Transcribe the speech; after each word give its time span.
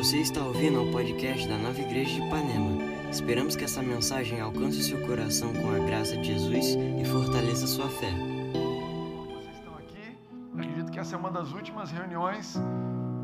Você 0.00 0.16
está 0.16 0.40
ouvindo 0.40 0.82
o 0.82 0.90
podcast 0.90 1.46
da 1.46 1.58
Nova 1.58 1.78
Igreja 1.78 2.14
de 2.14 2.26
Ipanema. 2.26 2.82
Esperamos 3.10 3.54
que 3.54 3.64
essa 3.64 3.82
mensagem 3.82 4.40
alcance 4.40 4.82
seu 4.82 4.98
coração 5.06 5.52
com 5.52 5.74
a 5.74 5.78
graça 5.84 6.16
de 6.16 6.24
Jesus 6.32 6.68
e 6.98 7.04
fortaleça 7.04 7.66
sua 7.66 7.86
fé. 7.86 8.10
Vocês 8.10 9.56
estão 9.56 9.74
aqui. 9.76 10.18
Acredito 10.54 10.90
que 10.90 10.98
essa 10.98 11.14
é 11.14 11.18
uma 11.18 11.30
das 11.30 11.52
últimas 11.52 11.90
reuniões 11.90 12.58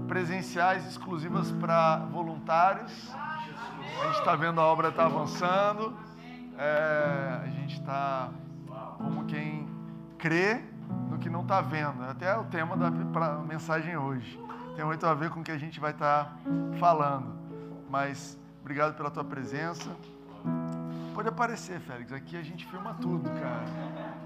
presenciais 0.07 0.87
exclusivas 0.87 1.51
para 1.53 2.05
voluntários. 2.13 2.93
A 3.11 4.09
gente 4.09 4.19
está 4.19 4.37
vendo 4.37 4.61
a 4.61 4.65
obra 4.67 4.89
está 4.89 5.07
avançando. 5.07 5.97
É, 6.59 7.41
a 7.43 7.49
gente 7.53 7.81
está 7.81 8.29
como 8.99 9.25
quem 9.25 9.67
crê 10.19 10.63
no 11.09 11.17
que 11.17 11.31
não 11.31 11.41
está 11.41 11.63
vendo. 11.63 12.03
Até 12.03 12.37
o 12.37 12.45
tema 12.45 12.77
da 12.77 12.91
mensagem 13.39 13.97
hoje. 13.97 14.46
Tem 14.77 14.85
muito 14.85 15.07
a 15.07 15.15
ver 15.15 15.31
com 15.31 15.41
o 15.41 15.43
que 15.43 15.51
a 15.51 15.57
gente 15.57 15.81
vai 15.81 15.93
estar 15.93 16.37
falando. 16.79 17.33
Mas 17.89 18.39
obrigado 18.61 18.95
pela 18.95 19.11
tua 19.11 19.25
presença. 19.25 19.89
Pode 21.15 21.29
aparecer, 21.31 21.81
Félix. 21.81 22.13
Aqui 22.13 22.37
a 22.37 22.43
gente 22.43 22.67
filma 22.67 22.95
tudo, 23.01 23.31
cara. 23.31 23.65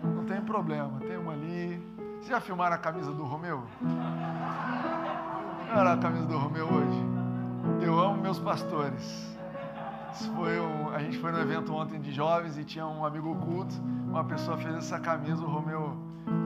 Não 0.03 0.25
tem 0.25 0.41
problema. 0.41 0.99
Tem 0.99 1.17
uma 1.17 1.35
ali. 1.35 1.81
Vocês 2.17 2.31
já 2.31 2.41
filmaram 2.41 2.75
a 2.75 2.79
camisa 2.79 3.13
do 3.13 3.23
Romeu? 3.23 3.63
Olha 5.73 5.93
a 5.93 5.97
camisa 5.97 6.27
do 6.27 6.37
Romeu 6.37 6.67
hoje. 6.67 7.01
Eu 7.81 7.97
amo 8.01 8.21
meus 8.21 8.41
pastores. 8.41 9.39
Isso 10.13 10.33
foi 10.35 10.59
um, 10.59 10.91
a 10.91 10.99
gente 10.99 11.17
foi 11.19 11.31
no 11.31 11.39
evento 11.39 11.73
ontem 11.73 12.01
de 12.01 12.11
jovens 12.11 12.59
e 12.59 12.65
tinha 12.65 12.85
um 12.85 13.05
amigo 13.05 13.31
oculto. 13.31 13.75
Uma 14.09 14.25
pessoa 14.25 14.59
fez 14.59 14.75
essa 14.75 14.99
camisa, 14.99 15.45
o 15.45 15.49
Romeu 15.49 15.97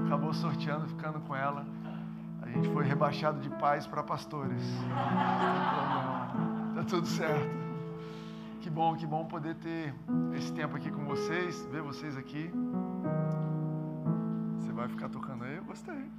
acabou 0.05 0.35
sorteando, 0.35 0.87
ficando 0.87 1.21
com 1.21 1.35
ela. 1.35 1.65
Gente 2.55 2.69
foi 2.69 2.85
rebaixado 2.85 3.41
de 3.41 3.51
pais 3.51 3.85
para 3.85 4.03
pastores. 4.05 4.63
Problema. 4.77 6.75
Tá 6.77 6.85
tudo 6.85 7.07
certo. 7.07 7.51
Que 8.61 8.71
bom, 8.71 8.95
que 8.95 9.05
bom 9.05 9.25
poder 9.25 9.57
ter 9.57 9.93
esse 10.37 10.53
tempo 10.53 10.77
aqui 10.77 10.89
com 10.91 11.05
vocês, 11.05 11.67
ver 11.67 11.83
vocês 11.83 12.17
aqui. 12.17 12.51
Você 14.57 14.73
vai 14.73 14.89
ficar 14.89 15.09
tocando 15.09 15.43
aí? 15.45 15.57
Eu 15.57 15.65
gostei. 15.65 16.11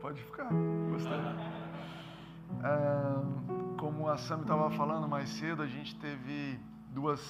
Pode 0.00 0.22
ficar, 0.22 0.48
gostei. 0.90 1.20
Ah, 2.62 3.20
como 3.76 4.08
a 4.08 4.16
Sam 4.16 4.42
estava 4.42 4.70
falando 4.70 5.08
mais 5.08 5.28
cedo, 5.30 5.62
a 5.62 5.66
gente 5.66 5.96
teve 5.96 6.60
duas, 6.94 7.20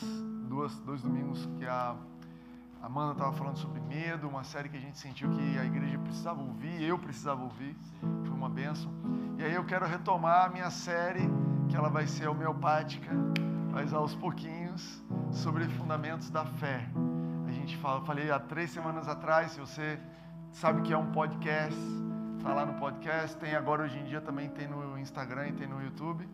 duas, 0.47 0.79
dois 0.81 1.01
domingos 1.01 1.47
que 1.59 1.67
a 1.67 1.97
Amanda 2.83 3.13
estava 3.13 3.33
falando 3.33 3.57
sobre 3.57 3.81
medo, 3.81 4.29
uma 4.29 4.45
série 4.45 4.69
que 4.69 4.77
a 4.77 4.81
gente 4.81 4.99
sentiu 4.99 5.29
que 5.31 5.59
a 5.59 5.65
igreja 5.65 5.99
precisava 5.99 6.41
ouvir, 6.41 6.83
eu 6.83 6.99
precisava 6.99 7.43
ouvir, 7.43 7.77
foi 8.01 8.35
uma 8.35 8.49
benção. 8.49 8.93
E 9.37 9.45
aí 9.45 9.55
eu 9.55 9.65
quero 9.65 9.85
retomar 9.85 10.47
a 10.47 10.49
minha 10.49 10.71
série, 10.71 11.29
que 11.69 11.77
ela 11.77 11.89
vai 11.89 12.07
ser 12.07 12.29
homeopática, 12.29 13.11
mas 13.73 13.93
aos 13.93 14.15
pouquinhos, 14.15 15.03
sobre 15.33 15.65
fundamentos 15.69 16.31
da 16.31 16.45
fé. 16.45 16.89
A 17.47 17.51
gente 17.51 17.77
fala, 17.77 18.01
falei 18.05 18.31
há 18.31 18.39
três 18.39 18.71
semanas 18.71 19.09
atrás, 19.09 19.53
se 19.53 19.61
você 19.61 19.99
sabe 20.53 20.83
que 20.83 20.93
é 20.93 20.97
um 20.97 21.11
podcast, 21.11 21.79
tá 22.43 22.55
lá 22.55 22.65
no 22.65 22.75
podcast, 22.75 23.37
tem 23.39 23.55
agora 23.55 23.83
hoje 23.83 23.99
em 23.99 24.05
dia 24.05 24.21
também 24.21 24.49
tem 24.49 24.69
no 24.69 24.97
Instagram 24.99 25.49
e 25.49 25.53
tem 25.53 25.67
no 25.67 25.83
YouTube. 25.83 26.29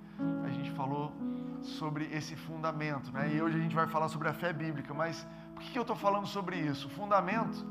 A 0.44 0.50
gente 0.50 0.70
falou 0.72 1.12
sobre 1.66 2.06
esse 2.12 2.36
fundamento, 2.36 3.10
né? 3.12 3.34
E 3.34 3.42
hoje 3.42 3.58
a 3.58 3.60
gente 3.60 3.74
vai 3.74 3.86
falar 3.86 4.08
sobre 4.08 4.28
a 4.28 4.34
fé 4.34 4.52
bíblica, 4.52 4.92
mas 4.94 5.26
por 5.54 5.62
que 5.62 5.78
eu 5.78 5.82
estou 5.82 5.96
falando 5.96 6.26
sobre 6.26 6.56
isso? 6.56 6.88
O 6.88 6.90
fundamento 6.90 7.66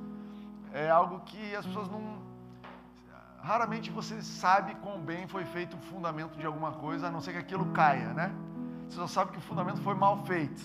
é 0.71 0.89
algo 0.89 1.19
que 1.21 1.55
as 1.55 1.65
pessoas 1.65 1.89
não 1.89 2.21
raramente 3.41 3.91
você 3.91 4.21
sabe 4.21 4.73
quão 4.75 5.01
bem 5.01 5.27
foi 5.27 5.43
feito 5.43 5.75
o 5.75 5.79
fundamento 5.79 6.37
de 6.37 6.45
alguma 6.45 6.71
coisa, 6.71 7.07
a 7.07 7.11
não 7.11 7.19
ser 7.19 7.33
que 7.33 7.39
aquilo 7.39 7.65
caia, 7.73 8.13
né? 8.13 8.33
Você 8.87 8.95
só 8.95 9.07
sabe 9.07 9.31
que 9.31 9.37
o 9.37 9.41
fundamento 9.41 9.81
foi 9.81 9.95
mal 9.95 10.23
feito. 10.25 10.61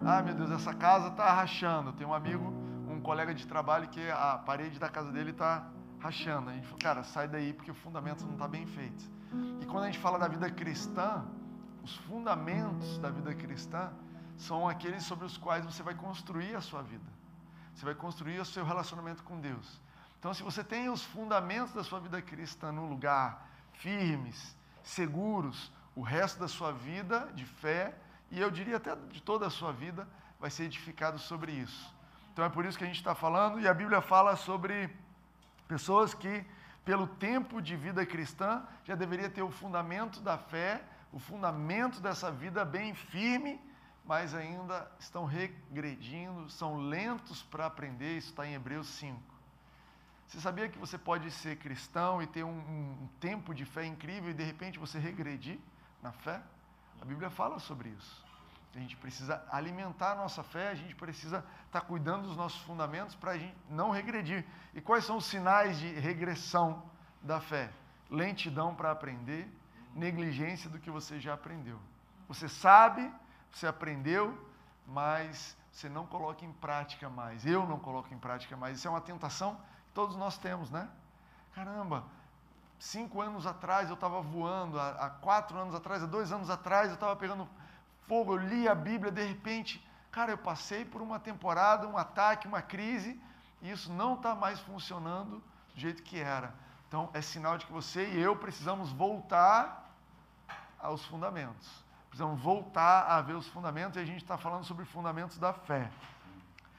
Ah, 0.00 0.22
meu 0.22 0.34
Deus, 0.34 0.50
essa 0.50 0.72
casa 0.72 1.08
está 1.08 1.32
rachando. 1.32 1.92
Tem 1.92 2.06
um 2.06 2.14
amigo, 2.14 2.52
um 2.88 3.00
colega 3.00 3.34
de 3.34 3.46
trabalho 3.46 3.88
que 3.88 4.10
a 4.10 4.38
parede 4.38 4.78
da 4.78 4.88
casa 4.88 5.10
dele 5.12 5.32
está 5.32 5.66
rachando. 5.98 6.50
A 6.50 6.52
gente 6.54 6.64
falou, 6.64 6.78
cara, 6.78 7.02
sai 7.02 7.28
daí 7.28 7.52
porque 7.52 7.70
o 7.70 7.74
fundamento 7.74 8.24
não 8.24 8.34
está 8.34 8.48
bem 8.48 8.64
feito. 8.66 9.04
E 9.60 9.66
quando 9.66 9.82
a 9.82 9.86
gente 9.86 9.98
fala 9.98 10.18
da 10.18 10.28
vida 10.28 10.48
cristã, 10.50 11.24
os 11.88 11.96
fundamentos 11.96 12.98
da 12.98 13.08
vida 13.08 13.34
cristã 13.34 13.90
são 14.36 14.68
aqueles 14.68 15.04
sobre 15.04 15.24
os 15.24 15.38
quais 15.38 15.64
você 15.64 15.82
vai 15.82 15.94
construir 15.94 16.54
a 16.54 16.60
sua 16.60 16.82
vida. 16.82 17.10
Você 17.74 17.82
vai 17.82 17.94
construir 17.94 18.38
o 18.38 18.44
seu 18.44 18.62
relacionamento 18.62 19.22
com 19.22 19.40
Deus. 19.40 19.80
Então, 20.18 20.34
se 20.34 20.42
você 20.42 20.62
tem 20.62 20.90
os 20.90 21.02
fundamentos 21.02 21.72
da 21.72 21.82
sua 21.82 21.98
vida 21.98 22.20
cristã 22.20 22.70
no 22.70 22.86
lugar, 22.86 23.48
firmes, 23.72 24.54
seguros, 24.82 25.72
o 25.96 26.02
resto 26.02 26.38
da 26.38 26.46
sua 26.46 26.72
vida 26.72 27.30
de 27.34 27.46
fé, 27.46 27.94
e 28.30 28.38
eu 28.38 28.50
diria 28.50 28.76
até 28.76 28.94
de 28.94 29.22
toda 29.22 29.46
a 29.46 29.50
sua 29.50 29.72
vida, 29.72 30.06
vai 30.38 30.50
ser 30.50 30.64
edificado 30.64 31.18
sobre 31.18 31.52
isso. 31.52 31.94
Então, 32.34 32.44
é 32.44 32.50
por 32.50 32.66
isso 32.66 32.76
que 32.76 32.84
a 32.84 32.86
gente 32.86 32.96
está 32.96 33.14
falando, 33.14 33.58
e 33.60 33.66
a 33.66 33.72
Bíblia 33.72 34.02
fala 34.02 34.36
sobre 34.36 34.94
pessoas 35.66 36.12
que, 36.12 36.44
pelo 36.84 37.06
tempo 37.06 37.62
de 37.62 37.76
vida 37.76 38.04
cristã, 38.04 38.62
já 38.84 38.94
deveria 38.94 39.30
ter 39.30 39.42
o 39.42 39.50
fundamento 39.50 40.20
da 40.20 40.36
fé, 40.36 40.84
o 41.12 41.18
fundamento 41.18 42.00
dessa 42.00 42.30
vida 42.30 42.64
bem 42.64 42.94
firme, 42.94 43.60
mas 44.04 44.34
ainda 44.34 44.90
estão 44.98 45.24
regredindo, 45.24 46.48
são 46.48 46.76
lentos 46.76 47.42
para 47.42 47.66
aprender, 47.66 48.16
isso 48.16 48.30
está 48.30 48.46
em 48.46 48.54
Hebreus 48.54 48.88
5. 48.88 49.20
Você 50.26 50.40
sabia 50.40 50.68
que 50.68 50.78
você 50.78 50.98
pode 50.98 51.30
ser 51.30 51.56
cristão 51.56 52.22
e 52.22 52.26
ter 52.26 52.44
um, 52.44 52.58
um 52.58 53.08
tempo 53.18 53.54
de 53.54 53.64
fé 53.64 53.84
incrível 53.86 54.30
e 54.30 54.34
de 54.34 54.42
repente 54.44 54.78
você 54.78 54.98
regredir 54.98 55.58
na 56.02 56.12
fé? 56.12 56.42
A 57.00 57.04
Bíblia 57.04 57.30
fala 57.30 57.58
sobre 57.58 57.88
isso. 57.90 58.28
A 58.74 58.78
gente 58.78 58.96
precisa 58.96 59.42
alimentar 59.50 60.12
a 60.12 60.14
nossa 60.14 60.42
fé, 60.42 60.68
a 60.68 60.74
gente 60.74 60.94
precisa 60.94 61.44
estar 61.66 61.80
cuidando 61.80 62.28
dos 62.28 62.36
nossos 62.36 62.60
fundamentos 62.60 63.14
para 63.14 63.32
a 63.32 63.38
gente 63.38 63.56
não 63.70 63.90
regredir. 63.90 64.44
E 64.74 64.80
quais 64.80 65.04
são 65.04 65.16
os 65.16 65.24
sinais 65.24 65.78
de 65.78 65.88
regressão 65.94 66.82
da 67.22 67.40
fé? 67.40 67.70
Lentidão 68.10 68.74
para 68.74 68.90
aprender, 68.90 69.50
negligência 69.98 70.70
do 70.70 70.78
que 70.78 70.90
você 70.90 71.18
já 71.18 71.34
aprendeu. 71.34 71.78
Você 72.28 72.48
sabe, 72.48 73.12
você 73.50 73.66
aprendeu, 73.66 74.38
mas 74.86 75.56
você 75.72 75.88
não 75.88 76.06
coloca 76.06 76.44
em 76.44 76.52
prática 76.52 77.08
mais. 77.08 77.44
Eu 77.44 77.66
não 77.66 77.78
coloco 77.78 78.12
em 78.12 78.18
prática 78.18 78.56
mais. 78.56 78.78
Isso 78.78 78.88
é 78.88 78.90
uma 78.90 79.00
tentação 79.00 79.56
que 79.56 79.92
todos 79.94 80.16
nós 80.16 80.38
temos, 80.38 80.70
né? 80.70 80.88
Caramba, 81.54 82.04
cinco 82.78 83.20
anos 83.20 83.46
atrás 83.46 83.88
eu 83.88 83.94
estava 83.94 84.20
voando, 84.20 84.78
há, 84.78 85.10
quatro 85.20 85.58
anos 85.58 85.74
atrás, 85.74 86.02
há 86.02 86.06
dois 86.06 86.32
anos 86.32 86.50
atrás 86.50 86.88
eu 86.88 86.94
estava 86.94 87.16
pegando 87.16 87.48
fogo, 88.06 88.34
eu 88.34 88.38
li 88.38 88.68
a 88.68 88.74
Bíblia, 88.74 89.10
de 89.10 89.24
repente, 89.24 89.84
cara, 90.10 90.30
eu 90.30 90.38
passei 90.38 90.84
por 90.84 91.02
uma 91.02 91.18
temporada, 91.18 91.86
um 91.86 91.98
ataque, 91.98 92.46
uma 92.46 92.62
crise, 92.62 93.20
e 93.60 93.70
isso 93.70 93.92
não 93.92 94.14
está 94.14 94.34
mais 94.34 94.60
funcionando 94.60 95.42
do 95.74 95.80
jeito 95.80 96.02
que 96.02 96.18
era. 96.18 96.54
Então, 96.86 97.10
é 97.12 97.20
sinal 97.20 97.58
de 97.58 97.66
que 97.66 97.72
você 97.72 98.08
e 98.08 98.20
eu 98.20 98.34
precisamos 98.34 98.90
voltar 98.90 99.87
aos 100.78 101.04
fundamentos. 101.04 101.84
Precisamos 102.08 102.40
voltar 102.40 103.02
a 103.02 103.20
ver 103.20 103.34
os 103.34 103.46
fundamentos, 103.48 103.96
e 103.96 104.00
a 104.00 104.04
gente 104.04 104.22
está 104.22 104.38
falando 104.38 104.64
sobre 104.64 104.84
fundamentos 104.84 105.38
da 105.38 105.52
fé. 105.52 105.90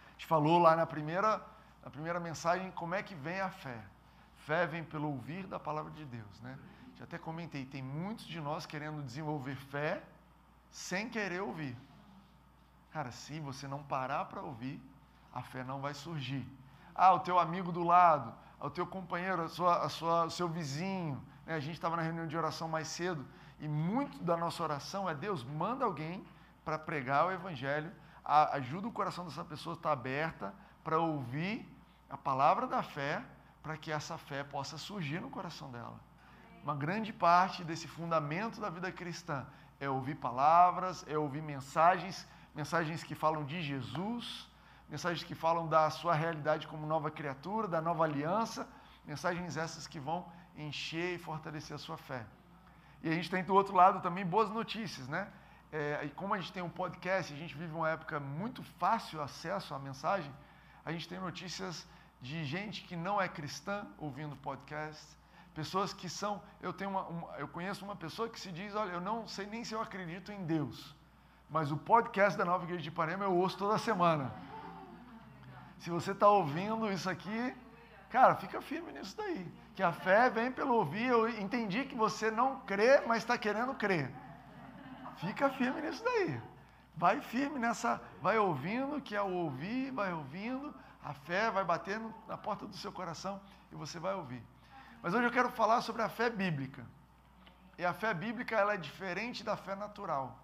A 0.08 0.12
gente 0.14 0.26
falou 0.26 0.60
lá 0.60 0.76
na 0.76 0.86
primeira, 0.86 1.42
na 1.84 1.90
primeira 1.90 2.20
mensagem 2.20 2.72
como 2.72 2.96
é 2.96 3.04
que 3.04 3.16
vem 3.16 3.40
a 3.40 3.50
fé. 3.50 3.80
Fé 4.46 4.66
vem 4.66 4.84
pelo 4.84 5.08
ouvir 5.08 5.46
da 5.46 5.59
palavra 5.59 5.92
de 5.92 6.06
Deus, 6.06 6.42
né? 6.42 6.58
Já 6.98 7.06
até 7.06 7.18
comentei, 7.18 7.66
tem 7.66 7.82
muitos 7.82 8.26
de 8.26 8.42
nós 8.42 8.66
querendo 8.66 9.02
desenvolver 9.04 9.56
fé 9.56 10.04
sem 10.72 11.09
querer 11.09 11.42
ouvir. 11.42 11.78
Cara, 12.92 13.12
se 13.12 13.40
você 13.40 13.68
não 13.68 13.84
parar 13.84 14.26
para 14.26 14.42
ouvir, 14.42 14.82
a 15.34 15.42
fé 15.42 15.64
não 15.64 15.80
vai 15.80 15.94
surgir. 15.94 16.46
Ah, 16.94 17.14
o 17.14 17.20
teu 17.20 17.40
amigo 17.40 17.72
do 17.72 17.84
lado, 17.84 18.34
o 18.59 18.70
teu 18.70 18.86
companheiro, 18.86 19.44
a 19.44 19.48
sua, 19.48 19.86
a 19.86 19.90
sua, 19.90 20.26
o 20.26 20.30
seu 20.32 20.50
vizinho. 20.50 21.24
Né? 21.46 21.56
A 21.56 21.59
gente 21.59 21.76
estava 21.76 21.96
na 21.96 22.02
reunião 22.02 22.28
de 22.28 22.36
oração 22.36 22.68
mais 22.68 22.88
cedo 22.88 23.26
e 23.59 23.67
muito 23.67 24.23
da 24.23 24.38
nossa 24.38 24.64
oração 24.64 25.09
é 25.09 25.14
Deus 25.14 25.44
manda 25.44 25.85
alguém 25.85 26.26
para 26.64 26.78
pregar 26.78 27.28
o 27.28 27.32
evangelho, 27.32 27.91
a, 28.23 28.56
ajuda 28.56 28.88
o 28.88 28.91
coração 28.91 29.26
dessa 29.26 29.44
pessoa 29.44 29.76
a 29.76 29.78
estar 29.78 29.91
aberta 29.91 30.53
para 30.84 30.97
ouvir 31.00 31.67
a 32.09 32.17
palavra 32.17 32.67
da 32.67 32.82
fé, 32.82 33.23
para 33.61 33.78
que 33.78 33.91
essa 33.91 34.17
fé 34.17 34.44
possa 34.44 34.78
surgir 34.78 35.20
no 35.20 35.29
coração 35.29 35.72
dela. 35.72 36.00
Uma 36.64 36.76
grande 36.76 37.11
parte 37.11 37.64
desse 37.64 37.88
fundamento 37.88 38.59
da 38.59 38.70
vida 38.70 38.91
cristã 38.91 39.46
é 39.79 39.90
ouvir 39.90 40.16
palavras, 40.16 41.06
é 41.08 41.17
ouvir 41.17 41.41
mensagens, 41.41 42.28
mensagens 42.53 43.03
que 43.03 43.16
falam 43.16 43.44
de 43.46 43.61
Jesus, 43.61 44.50
mensagens 44.90 45.23
que 45.23 45.35
falam 45.35 45.67
da 45.67 45.90
sua 45.90 46.14
realidade 46.14 46.67
como 46.67 46.85
nova 46.85 47.11
criatura, 47.11 47.67
da 47.67 47.82
nova 47.82 48.03
aliança, 48.03 48.67
mensagens 49.06 49.58
essas 49.58 49.88
que 49.88 50.00
vão 50.00 50.26
encher 50.56 51.16
e 51.16 51.17
fortalecer 51.17 51.76
a 51.76 51.79
sua 51.79 51.97
fé. 51.97 52.26
E 53.03 53.09
a 53.09 53.13
gente 53.13 53.29
tem 53.29 53.43
do 53.43 53.53
outro 53.53 53.75
lado 53.75 54.01
também 54.01 54.25
boas 54.25 54.49
notícias, 54.49 55.07
né? 55.07 55.28
É, 55.72 56.01
e 56.03 56.09
como 56.09 56.34
a 56.34 56.37
gente 56.40 56.51
tem 56.51 56.63
um 56.63 56.69
podcast, 56.69 57.34
a 57.34 57.37
gente 57.37 57.55
vive 57.55 57.73
uma 57.73 57.90
época 57.90 58.19
muito 58.19 58.63
fácil 58.63 59.22
acesso 59.22 59.73
à 59.73 59.79
mensagem, 59.79 60.31
a 60.84 60.91
gente 60.91 61.07
tem 61.07 61.19
notícias 61.19 61.87
de 62.22 62.43
gente 62.43 62.84
que 62.84 62.96
não 62.96 63.22
é 63.22 63.29
cristã 63.29 63.85
ouvindo 63.97 64.35
podcast, 64.35 65.19
Pessoas 65.53 65.93
que 65.93 66.07
são, 66.07 66.41
eu 66.61 66.72
tenho 66.72 66.91
uma, 66.91 67.03
uma, 67.07 67.28
eu 67.37 67.47
conheço 67.47 67.84
uma 67.84 67.96
pessoa 67.96 68.29
que 68.29 68.40
se 68.40 68.49
diz, 68.49 68.75
olha, 68.75 68.91
eu 68.91 69.01
não 69.01 69.28
sei 69.28 69.46
nem 69.46 69.63
se 69.63 69.73
eu 69.73 69.81
acredito 69.81 70.31
em 70.31 70.46
Deus, 70.46 70.96
mas 71.49 71.69
o 71.69 71.75
podcast 71.75 72.37
da 72.37 72.46
Nova 72.46 72.63
Igreja 72.63 72.84
de 72.84 72.87
Ipanema 72.90 73.25
eu 73.25 73.35
ouço 73.35 73.57
toda 73.57 73.78
semana. 73.78 74.31
Se 75.79 75.90
você 75.90 76.11
está 76.11 76.29
ouvindo 76.29 76.90
isso 76.90 77.09
aqui, 77.09 77.55
cara, 78.09 78.35
fica 78.35 78.61
firme 78.61 78.93
nisso 78.93 79.17
daí. 79.17 79.51
Que 79.79 79.84
a 79.84 79.93
fé 79.93 80.29
vem 80.29 80.52
pelo 80.52 80.73
ouvir. 80.73 81.08
Eu 81.08 81.29
entendi 81.29 81.85
que 81.85 81.96
você 81.96 82.29
não 82.29 82.59
crê, 82.72 82.99
mas 83.08 83.20
está 83.20 83.37
querendo 83.37 83.73
crer. 83.73 84.14
Fica 85.20 85.49
firme 85.52 85.79
nisso 85.81 86.03
daí. 86.03 86.41
Vai 86.97 87.22
firme 87.22 87.58
nessa, 87.59 88.02
vai 88.22 88.37
ouvindo, 88.37 88.99
que 88.99 89.16
ao 89.16 89.31
ouvir, 89.31 89.90
vai 89.91 90.11
ouvindo, 90.11 90.76
a 91.02 91.14
fé 91.14 91.49
vai 91.49 91.64
batendo 91.64 92.14
na 92.28 92.37
porta 92.37 92.67
do 92.67 92.76
seu 92.76 92.91
coração 92.91 93.40
e 93.72 93.76
você 93.76 93.97
vai 93.99 94.14
ouvir. 94.16 94.43
Mas 95.02 95.14
hoje 95.14 95.28
eu 95.28 95.31
quero 95.31 95.49
falar 95.49 95.79
sobre 95.79 96.02
a 96.02 96.09
fé 96.09 96.29
bíblica. 96.29 96.85
E 97.78 97.85
a 97.85 97.93
fé 97.93 98.14
bíblica 98.14 98.58
ela 98.58 98.73
é 98.73 98.78
diferente 98.78 99.46
da 99.46 99.55
fé 99.55 99.75
natural. 99.78 100.37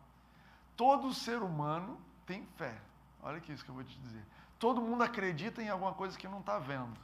Todo 0.77 1.13
ser 1.13 1.43
humano 1.43 1.99
tem 2.25 2.45
fé. 2.55 2.73
Olha 3.21 3.41
que 3.41 3.51
isso 3.51 3.65
que 3.65 3.69
eu 3.69 3.75
vou 3.75 3.83
te 3.83 3.99
dizer. 3.99 4.25
Todo 4.57 4.81
mundo 4.81 5.03
acredita 5.03 5.61
em 5.61 5.67
alguma 5.67 5.93
coisa 5.93 6.17
que 6.17 6.25
não 6.25 6.39
está 6.39 6.57
vendo. 6.57 6.97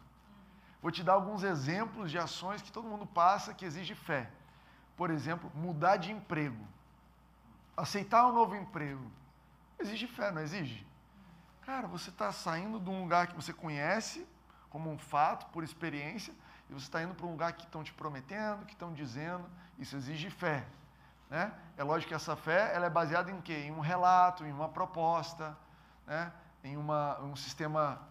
Vou 0.82 0.92
te 0.92 1.04
dar 1.04 1.14
alguns 1.14 1.44
exemplos 1.44 2.10
de 2.10 2.18
ações 2.18 2.62
que 2.62 2.72
todo 2.72 2.88
mundo 2.88 3.06
passa 3.06 3.54
que 3.54 3.66
exige 3.66 3.94
fé. 3.94 4.30
Por 4.98 5.12
exemplo, 5.12 5.52
mudar 5.54 5.98
de 5.98 6.12
emprego. 6.12 6.66
Aceitar 7.78 8.28
um 8.28 8.32
novo 8.32 8.56
emprego. 8.56 9.12
Exige 9.80 10.08
fé, 10.08 10.32
não 10.32 10.42
exige? 10.42 10.86
Cara, 11.62 11.88
você 11.88 12.10
está 12.10 12.32
saindo 12.32 12.80
de 12.80 12.90
um 12.90 13.02
lugar 13.02 13.28
que 13.28 13.36
você 13.36 13.54
conhece, 13.54 14.28
como 14.70 14.90
um 14.90 14.98
fato, 14.98 15.46
por 15.52 15.64
experiência, 15.64 16.34
e 16.70 16.74
você 16.74 16.86
está 16.86 17.04
indo 17.04 17.14
para 17.14 17.26
um 17.26 17.32
lugar 17.32 17.54
que 17.54 17.64
estão 17.64 17.84
te 17.84 17.94
prometendo, 17.94 18.66
que 18.66 18.74
estão 18.74 18.94
dizendo, 18.94 19.48
isso 19.78 19.96
exige 19.96 20.30
fé. 20.30 20.66
Né? 21.30 21.54
É 21.78 21.84
lógico 21.84 22.10
que 22.10 22.16
essa 22.16 22.36
fé 22.36 22.72
ela 22.74 22.88
é 22.88 22.90
baseada 22.90 23.32
em 23.32 23.40
quê? 23.40 23.66
Em 23.68 23.72
um 23.72 23.80
relato, 23.80 24.46
em 24.46 24.52
uma 24.52 24.70
proposta, 24.70 25.56
né? 26.08 26.32
em 26.64 26.76
uma, 26.76 27.20
um 27.22 27.36
sistema 27.36 28.02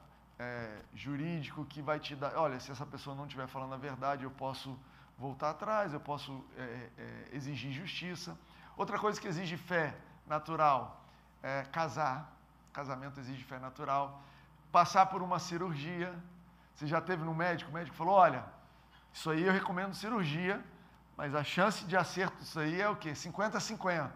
é, 0.41 0.83
jurídico 0.95 1.67
que 1.67 1.83
vai 1.83 2.01
te 2.01 2.17
dar, 2.17 2.35
olha, 2.37 2.59
se 2.59 2.73
essa 2.73 2.87
pessoa 2.87 3.15
não 3.15 3.25
estiver 3.25 3.47
falando 3.47 3.75
a 3.75 3.77
verdade, 3.77 4.25
eu 4.25 4.31
posso 4.31 4.75
voltar 5.19 5.51
atrás, 5.51 5.93
eu 5.93 6.01
posso 6.01 6.43
é, 6.57 6.89
é, 6.97 7.29
exigir 7.33 7.71
justiça. 7.73 8.39
Outra 8.75 8.99
coisa 8.99 9.21
que 9.21 9.29
exige 9.29 9.59
fé 9.59 9.95
natural 10.27 11.05
é 11.43 11.65
casar. 11.65 12.35
Casamento 12.73 13.21
exige 13.21 13.45
fé 13.45 13.59
natural. 13.59 14.23
Passar 14.73 15.07
por 15.07 15.21
uma 15.21 15.39
cirurgia. 15.39 16.15
Você 16.75 16.87
já 16.87 17.03
teve 17.03 17.23
no 17.23 17.35
médico, 17.35 17.71
o 17.71 17.75
médico 17.75 17.95
falou, 17.95 18.15
olha, 18.15 18.43
isso 19.13 19.29
aí 19.29 19.43
eu 19.43 19.53
recomendo 19.53 19.93
cirurgia, 19.93 20.65
mas 21.19 21.35
a 21.35 21.45
chance 21.45 21.85
de 21.85 21.99
acerto 21.99 22.39
disso 22.39 22.59
aí 22.59 22.81
é 22.81 22.89
o 22.89 22.97
quê? 22.97 23.15
50 23.15 23.59
a 23.59 23.61
50. 23.61 24.11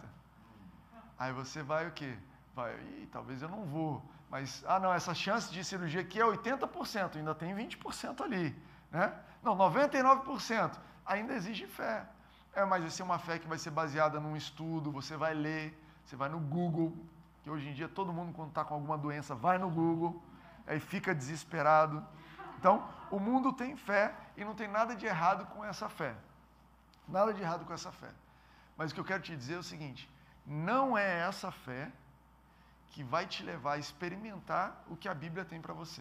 Aí 1.18 1.32
você 1.34 1.62
vai 1.62 1.86
o 1.86 1.92
quê? 1.92 2.16
Vai, 2.54 2.74
talvez 3.12 3.42
eu 3.42 3.48
não 3.50 3.66
vou. 3.66 4.02
Mas, 4.30 4.64
ah, 4.66 4.80
não, 4.80 4.92
essa 4.92 5.14
chance 5.14 5.52
de 5.52 5.62
cirurgia 5.64 6.00
aqui 6.00 6.20
é 6.20 6.24
80%, 6.24 7.16
ainda 7.16 7.34
tem 7.34 7.54
20% 7.54 8.20
ali. 8.20 8.56
Né? 8.90 9.12
Não, 9.42 9.56
99%. 9.56 10.78
Ainda 11.06 11.34
exige 11.34 11.66
fé. 11.66 12.06
É, 12.54 12.64
mas 12.64 12.82
vai 12.82 12.90
ser 12.90 13.02
uma 13.02 13.18
fé 13.18 13.38
que 13.38 13.46
vai 13.46 13.58
ser 13.58 13.70
baseada 13.70 14.20
num 14.20 14.36
estudo, 14.36 14.90
você 14.90 15.16
vai 15.16 15.34
ler, 15.34 15.76
você 16.04 16.14
vai 16.14 16.28
no 16.28 16.38
Google, 16.38 16.96
que 17.42 17.50
hoje 17.50 17.68
em 17.68 17.74
dia 17.74 17.88
todo 17.88 18.12
mundo, 18.12 18.32
quando 18.32 18.50
está 18.50 18.64
com 18.64 18.74
alguma 18.74 18.96
doença, 18.96 19.34
vai 19.34 19.58
no 19.58 19.68
Google, 19.68 20.22
aí 20.66 20.78
fica 20.78 21.14
desesperado. 21.14 22.04
Então, 22.58 22.88
o 23.10 23.18
mundo 23.18 23.52
tem 23.52 23.76
fé 23.76 24.14
e 24.36 24.44
não 24.44 24.54
tem 24.54 24.68
nada 24.68 24.94
de 24.94 25.04
errado 25.04 25.46
com 25.46 25.64
essa 25.64 25.88
fé. 25.88 26.14
Nada 27.06 27.34
de 27.34 27.42
errado 27.42 27.64
com 27.64 27.72
essa 27.72 27.92
fé. 27.92 28.10
Mas 28.76 28.90
o 28.90 28.94
que 28.94 29.00
eu 29.00 29.04
quero 29.04 29.22
te 29.22 29.36
dizer 29.36 29.54
é 29.54 29.58
o 29.58 29.62
seguinte: 29.62 30.08
não 30.46 30.96
é 30.96 31.20
essa 31.20 31.50
fé 31.50 31.90
que 32.94 33.02
vai 33.02 33.26
te 33.26 33.42
levar 33.42 33.72
a 33.72 33.78
experimentar 33.78 34.66
o 34.88 34.96
que 34.96 35.08
a 35.08 35.14
Bíblia 35.22 35.44
tem 35.44 35.60
para 35.60 35.74
você. 35.74 36.00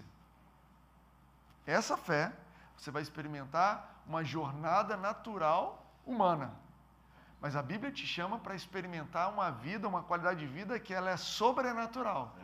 Essa 1.66 1.98
fé, 1.98 2.31
você 2.78 2.92
vai 2.92 3.01
experimentar 3.01 4.04
uma 4.06 4.24
jornada 4.24 4.95
natural 4.95 5.63
humana. 6.06 6.54
Mas 7.42 7.56
a 7.56 7.63
Bíblia 7.63 7.92
te 7.92 8.06
chama 8.06 8.38
para 8.38 8.54
experimentar 8.54 9.31
uma 9.34 9.50
vida, 9.50 9.88
uma 9.88 10.04
qualidade 10.04 10.42
de 10.42 10.45
vida 10.45 10.80
que 10.80 10.94
ela 10.94 11.10
é 11.10 11.18
sobrenatural. 11.18 12.36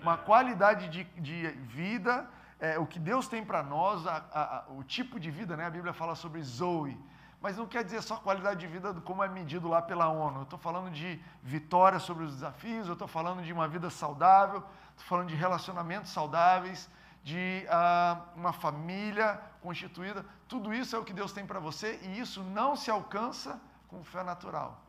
Uma 0.00 0.16
qualidade 0.16 0.88
de, 0.88 1.02
de 1.28 1.48
vida, 1.78 2.30
é, 2.60 2.78
o 2.78 2.86
que 2.86 3.00
Deus 3.00 3.26
tem 3.26 3.44
para 3.44 3.60
nós, 3.64 4.06
a, 4.06 4.18
a, 4.42 4.72
o 4.72 4.84
tipo 4.84 5.18
de 5.18 5.32
vida, 5.32 5.56
né? 5.56 5.66
A 5.66 5.70
Bíblia 5.70 5.92
fala 5.92 6.14
sobre 6.14 6.40
Zoe, 6.42 6.96
mas 7.40 7.56
não 7.56 7.66
quer 7.66 7.84
dizer 7.84 8.02
só 8.02 8.16
qualidade 8.16 8.60
de 8.60 8.66
vida 8.66 8.92
como 9.02 9.22
é 9.22 9.28
medido 9.28 9.68
lá 9.68 9.82
pela 9.82 10.08
ONU. 10.08 10.40
Eu 10.40 10.42
estou 10.44 10.58
falando 10.58 10.90
de 10.90 11.20
vitória 11.42 11.98
sobre 11.98 12.24
os 12.24 12.34
desafios, 12.34 12.86
eu 12.86 12.94
estou 12.94 13.08
falando 13.08 13.42
de 13.42 13.52
uma 13.52 13.68
vida 13.68 13.90
saudável, 13.90 14.62
estou 14.90 15.06
falando 15.06 15.28
de 15.28 15.34
relacionamentos 15.34 16.10
saudáveis, 16.10 16.88
de 17.22 17.66
uh, 17.66 18.38
uma 18.38 18.52
família 18.52 19.40
constituída. 19.60 20.24
Tudo 20.48 20.72
isso 20.72 20.94
é 20.94 20.98
o 20.98 21.04
que 21.04 21.12
Deus 21.12 21.32
tem 21.32 21.44
para 21.44 21.60
você 21.60 21.98
e 22.02 22.18
isso 22.18 22.42
não 22.42 22.76
se 22.76 22.90
alcança 22.90 23.60
com 23.88 24.02
fé 24.04 24.22
natural. 24.22 24.80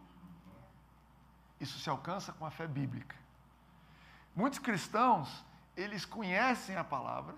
Isso 1.59 1.79
se 1.79 1.89
alcança 1.89 2.31
com 2.33 2.45
a 2.45 2.51
fé 2.51 2.67
bíblica. 2.67 3.15
Muitos 4.35 4.59
cristãos, 4.59 5.43
eles 5.75 6.05
conhecem 6.05 6.75
a 6.77 6.83
palavra, 6.83 7.33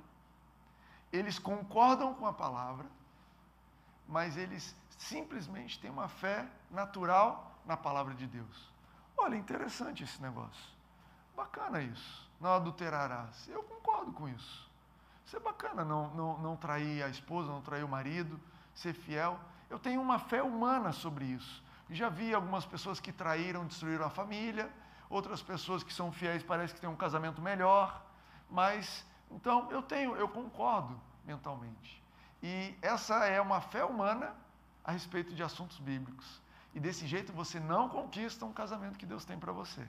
eles 1.14 1.40
concordam 1.40 2.14
com 2.14 2.28
a 2.28 2.34
palavra, 2.34 2.86
mas 4.06 4.36
eles 4.36 4.76
simplesmente 5.00 5.80
têm 5.80 5.90
uma 5.90 6.10
fé 6.10 6.46
natural 6.70 7.58
na 7.66 7.78
palavra 7.78 8.14
de 8.14 8.28
Deus. 8.28 8.70
Olha, 9.18 9.36
interessante 9.36 10.04
esse 10.04 10.22
negócio. 10.22 10.78
Bacana 11.36 11.82
isso. 11.82 12.30
Não 12.40 12.54
adulterarás. 12.54 13.48
Eu 13.48 13.64
concordo 13.64 14.12
com 14.12 14.28
isso. 14.28 14.70
Isso 15.26 15.38
é 15.38 15.40
bacana, 15.40 15.86
não, 15.86 16.10
não, 16.14 16.38
não 16.40 16.56
trair 16.56 17.02
a 17.04 17.08
esposa, 17.08 17.50
não 17.50 17.62
trair 17.62 17.84
o 17.84 17.88
marido, 17.88 18.40
ser 18.76 18.94
fiel. 18.94 19.40
Eu 19.70 19.80
tenho 19.80 20.02
uma 20.02 20.20
fé 20.20 20.44
humana 20.44 20.92
sobre 20.92 21.26
isso. 21.26 21.64
Já 21.90 22.10
vi 22.10 22.34
algumas 22.34 22.66
pessoas 22.66 23.00
que 23.00 23.12
traíram, 23.12 23.66
destruíram 23.66 24.06
a 24.06 24.10
família, 24.10 24.70
outras 25.10 25.42
pessoas 25.42 25.82
que 25.82 25.94
são 25.94 26.12
fiéis 26.12 26.44
parece 26.44 26.74
que 26.74 26.82
têm 26.82 26.90
um 26.90 26.96
casamento 26.96 27.42
melhor, 27.42 28.04
mas 28.50 29.06
então 29.32 29.72
eu 29.72 29.82
tenho, 29.82 30.16
eu 30.16 30.28
concordo 30.28 31.00
mentalmente. 31.26 32.04
E 32.44 32.78
essa 32.82 33.26
é 33.26 33.40
uma 33.40 33.62
fé 33.62 33.84
humana 33.84 34.36
a 34.90 34.92
respeito 34.92 35.36
de 35.36 35.44
assuntos 35.44 35.78
bíblicos. 35.78 36.42
E 36.74 36.80
desse 36.80 37.06
jeito 37.06 37.32
você 37.32 37.60
não 37.60 37.88
conquista 37.88 38.44
um 38.44 38.52
casamento 38.52 38.98
que 38.98 39.06
Deus 39.06 39.24
tem 39.24 39.38
para 39.38 39.52
você. 39.52 39.88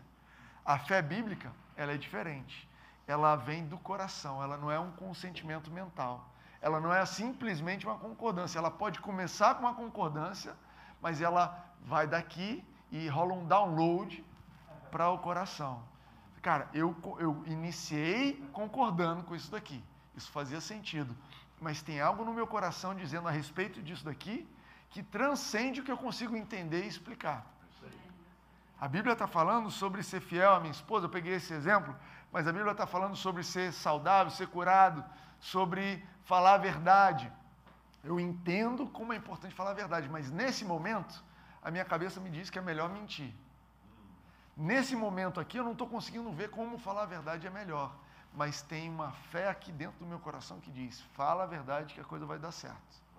A 0.62 0.78
fé 0.78 1.00
bíblica, 1.00 1.50
ela 1.74 1.92
é 1.92 1.96
diferente. 1.96 2.68
Ela 3.06 3.34
vem 3.34 3.66
do 3.66 3.78
coração, 3.78 4.42
ela 4.42 4.58
não 4.58 4.70
é 4.70 4.78
um 4.78 4.92
consentimento 4.92 5.70
mental. 5.70 6.28
Ela 6.60 6.78
não 6.78 6.92
é 6.92 7.04
simplesmente 7.06 7.86
uma 7.86 7.96
concordância. 7.96 8.58
Ela 8.58 8.70
pode 8.70 9.00
começar 9.00 9.54
com 9.54 9.62
uma 9.62 9.74
concordância, 9.74 10.54
mas 11.00 11.22
ela 11.22 11.44
vai 11.80 12.06
daqui 12.06 12.62
e 12.92 13.08
rola 13.08 13.32
um 13.32 13.46
download 13.46 14.22
para 14.90 15.08
o 15.08 15.18
coração. 15.18 15.82
Cara, 16.42 16.68
eu, 16.74 16.94
eu 17.18 17.42
iniciei 17.46 18.46
concordando 18.52 19.22
com 19.22 19.34
isso 19.34 19.50
daqui. 19.50 19.82
Isso 20.14 20.30
fazia 20.30 20.60
sentido. 20.60 21.16
Mas 21.58 21.80
tem 21.80 22.02
algo 22.02 22.22
no 22.22 22.34
meu 22.34 22.46
coração 22.46 22.94
dizendo 22.94 23.28
a 23.28 23.30
respeito 23.30 23.82
disso 23.82 24.04
daqui 24.04 24.46
que 24.90 25.02
transcende 25.02 25.80
o 25.80 25.84
que 25.84 25.92
eu 25.92 25.96
consigo 25.96 26.36
entender 26.36 26.84
e 26.84 26.88
explicar. 26.88 27.46
A 28.80 28.88
Bíblia 28.88 29.12
está 29.12 29.26
falando 29.26 29.70
sobre 29.70 30.02
ser 30.02 30.20
fiel 30.20 30.54
à 30.54 30.60
minha 30.60 30.72
esposa, 30.72 31.06
eu 31.06 31.10
peguei 31.10 31.34
esse 31.34 31.52
exemplo, 31.52 31.94
mas 32.32 32.48
a 32.48 32.52
Bíblia 32.52 32.72
está 32.72 32.86
falando 32.86 33.14
sobre 33.14 33.42
ser 33.42 33.72
saudável, 33.72 34.30
ser 34.32 34.48
curado, 34.48 35.04
sobre 35.38 36.04
falar 36.24 36.54
a 36.54 36.58
verdade. 36.58 37.30
Eu 38.02 38.18
entendo 38.18 38.86
como 38.86 39.12
é 39.12 39.16
importante 39.16 39.54
falar 39.54 39.72
a 39.72 39.74
verdade, 39.74 40.08
mas 40.08 40.30
nesse 40.30 40.64
momento, 40.64 41.22
a 41.62 41.70
minha 41.70 41.84
cabeça 41.84 42.18
me 42.20 42.30
diz 42.30 42.48
que 42.48 42.58
é 42.58 42.62
melhor 42.62 42.88
mentir. 42.88 43.32
Nesse 44.56 44.96
momento 44.96 45.38
aqui, 45.38 45.58
eu 45.58 45.64
não 45.64 45.72
estou 45.72 45.86
conseguindo 45.86 46.32
ver 46.32 46.50
como 46.50 46.78
falar 46.78 47.02
a 47.02 47.06
verdade 47.06 47.46
é 47.46 47.50
melhor, 47.50 47.94
mas 48.34 48.62
tem 48.62 48.88
uma 48.88 49.12
fé 49.30 49.48
aqui 49.48 49.70
dentro 49.72 49.98
do 49.98 50.06
meu 50.06 50.18
coração 50.18 50.58
que 50.58 50.70
diz: 50.70 51.00
fala 51.14 51.44
a 51.44 51.46
verdade 51.46 51.94
que 51.94 52.00
a 52.00 52.04
coisa 52.04 52.24
vai 52.24 52.38
dar 52.38 52.52
certo. 52.52 53.09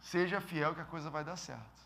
Seja 0.00 0.40
fiel 0.40 0.74
que 0.74 0.80
a 0.80 0.84
coisa 0.84 1.10
vai 1.10 1.24
dar 1.24 1.36
certo. 1.36 1.76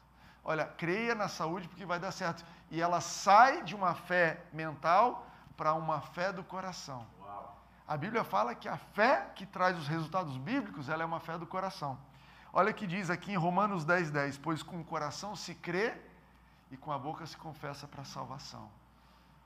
Olha, 0.45 0.65
creia 0.65 1.15
na 1.15 1.29
saúde 1.29 1.69
porque 1.69 1.85
vai 1.85 1.99
dar 1.99 2.13
certo. 2.13 2.45
E 2.71 2.81
ela 2.81 3.01
sai 3.01 3.63
de 3.63 3.75
uma 3.75 3.95
fé 3.95 4.43
mental 4.53 5.27
para 5.57 5.75
uma 5.75 6.01
fé 6.01 6.33
do 6.33 6.43
coração. 6.43 7.07
A 7.87 7.97
Bíblia 7.97 8.23
fala 8.23 8.55
que 8.55 8.69
a 8.69 8.77
fé 8.77 9.31
que 9.35 9.45
traz 9.45 9.77
os 9.77 9.89
resultados 9.89 10.37
bíblicos, 10.37 10.89
ela 10.89 11.03
é 11.03 11.07
uma 11.07 11.21
fé 11.21 11.37
do 11.37 11.47
coração. 11.47 11.99
Olha 12.53 12.71
o 12.71 12.75
que 12.75 12.87
diz 12.87 13.11
aqui 13.11 13.33
em 13.33 13.37
Romanos 13.37 13.85
10, 13.85 14.11
10. 14.11 14.39
Pois 14.39 14.63
com 14.63 14.81
o 14.81 14.85
coração 14.85 15.35
se 15.35 15.55
crê 15.55 15.95
e 16.71 16.77
com 16.77 16.93
a 16.93 16.99
boca 16.99 17.27
se 17.27 17.37
confessa 17.37 17.89
para 17.89 18.03
a 18.03 18.05
salvação. 18.05 18.71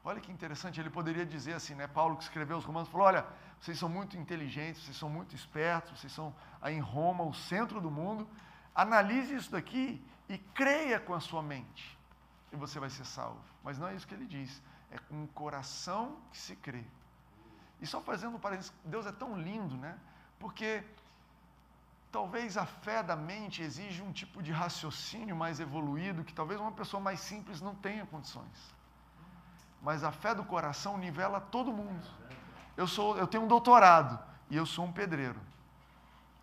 Olha 0.05 0.21
que 0.21 0.31
interessante, 0.31 0.79
ele 0.79 0.91
poderia 0.91 1.25
dizer 1.25 1.55
assim, 1.55 1.75
né? 1.75 1.87
Paulo 1.87 2.17
que 2.17 2.23
escreveu 2.23 2.59
os 2.59 2.65
Romanos 2.65 2.91
falou: 2.91 3.07
olha, 3.07 3.25
vocês 3.59 3.79
são 3.79 3.89
muito 3.89 4.19
inteligentes, 4.19 4.85
vocês 4.85 4.97
são 4.99 5.09
muito 5.09 5.35
espertos, 5.35 5.99
vocês 5.99 6.13
são 6.13 6.35
aí 6.61 6.77
em 6.77 6.81
Roma, 6.81 7.25
o 7.25 7.33
centro 7.33 7.81
do 7.81 7.91
mundo, 7.91 8.29
analise 8.75 9.35
isso 9.35 9.51
daqui 9.51 10.03
e 10.29 10.39
creia 10.39 10.99
com 10.99 11.15
a 11.15 11.21
sua 11.21 11.43
mente. 11.43 11.99
E 12.53 12.57
você 12.57 12.79
vai 12.81 12.91
ser 12.91 13.05
salvo. 13.05 13.41
Mas 13.63 13.79
não 13.79 13.89
é 13.89 13.95
isso 13.95 14.07
que 14.07 14.15
ele 14.15 14.27
diz. 14.27 14.63
É 14.91 14.99
com 14.99 15.25
o 15.25 15.29
coração 15.29 16.17
que 16.31 16.39
se 16.39 16.57
crê. 16.57 16.85
E 17.81 17.87
só 17.87 18.01
fazendo 18.01 18.37
um 18.37 18.39
parênteses, 18.39 18.73
Deus 18.85 19.07
é 19.07 19.13
tão 19.13 19.39
lindo, 19.39 19.77
né? 19.77 19.99
Porque 20.39 20.85
talvez 22.11 22.57
a 22.57 22.65
fé 22.65 23.03
da 23.03 23.17
mente 23.17 23.61
exige 23.63 24.01
um 24.01 24.13
tipo 24.13 24.43
de 24.43 24.53
raciocínio 24.53 25.35
mais 25.35 25.59
evoluído 25.59 26.23
que 26.23 26.33
talvez 26.33 26.61
uma 26.61 26.73
pessoa 26.73 27.01
mais 27.01 27.21
simples 27.21 27.61
não 27.61 27.75
tenha 27.75 28.07
condições. 28.07 28.75
Mas 29.83 30.05
a 30.05 30.13
fé 30.13 30.35
do 30.35 30.45
coração 30.45 30.97
nivela 30.97 31.41
todo 31.41 31.73
mundo. 31.73 32.07
Eu 32.77 32.87
sou, 32.87 33.17
eu 33.19 33.27
tenho 33.27 33.45
um 33.45 33.49
doutorado 33.49 34.19
e 34.49 34.57
eu 34.57 34.65
sou 34.65 34.85
um 34.85 34.93
pedreiro, 34.93 35.41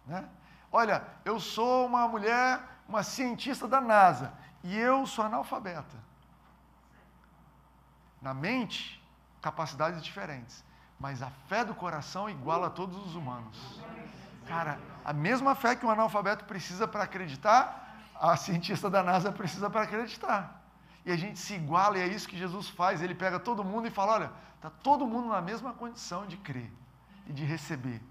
né? 0.06 0.30
Olha, 0.72 1.04
eu 1.26 1.40
sou 1.40 1.86
uma 1.86 2.08
mulher, 2.08 2.62
uma 2.88 3.04
cientista 3.04 3.68
da 3.68 3.82
NASA 3.82 4.34
e 4.64 4.78
eu 4.78 5.06
sou 5.06 5.26
analfabeta. 5.26 5.98
Na 8.22 8.34
mente, 8.34 9.04
capacidades 9.42 10.02
diferentes, 10.04 10.64
mas 11.00 11.22
a 11.22 11.30
fé 11.48 11.66
do 11.66 11.74
coração 11.74 12.30
iguala 12.30 12.68
a 12.68 12.70
todos 12.70 12.96
os 13.06 13.16
humanos. 13.16 13.82
Cara, 14.48 14.80
a 15.04 15.12
mesma 15.12 15.56
fé 15.56 15.76
que 15.76 15.86
um 15.86 15.90
analfabeto 15.90 16.46
precisa 16.46 16.88
para 16.88 17.04
acreditar, 17.04 17.98
a 18.16 18.38
cientista 18.38 18.90
da 18.90 19.02
NASA 19.02 19.32
precisa 19.32 19.70
para 19.70 19.82
acreditar. 19.82 20.62
E 21.04 21.12
a 21.12 21.18
gente 21.18 21.40
se 21.40 21.56
iguala, 21.56 21.98
e 21.98 22.02
é 22.02 22.08
isso 22.08 22.28
que 22.28 22.38
Jesus 22.38 22.70
faz. 22.70 23.02
Ele 23.02 23.16
pega 23.16 23.40
todo 23.40 23.64
mundo 23.64 23.88
e 23.88 23.92
fala: 23.92 24.14
olha, 24.14 24.32
está 24.56 24.70
todo 24.70 25.08
mundo 25.08 25.30
na 25.30 25.42
mesma 25.42 25.74
condição 25.74 26.28
de 26.28 26.38
crer 26.38 26.72
e 27.26 27.34
de 27.34 27.44
receber. 27.44 28.02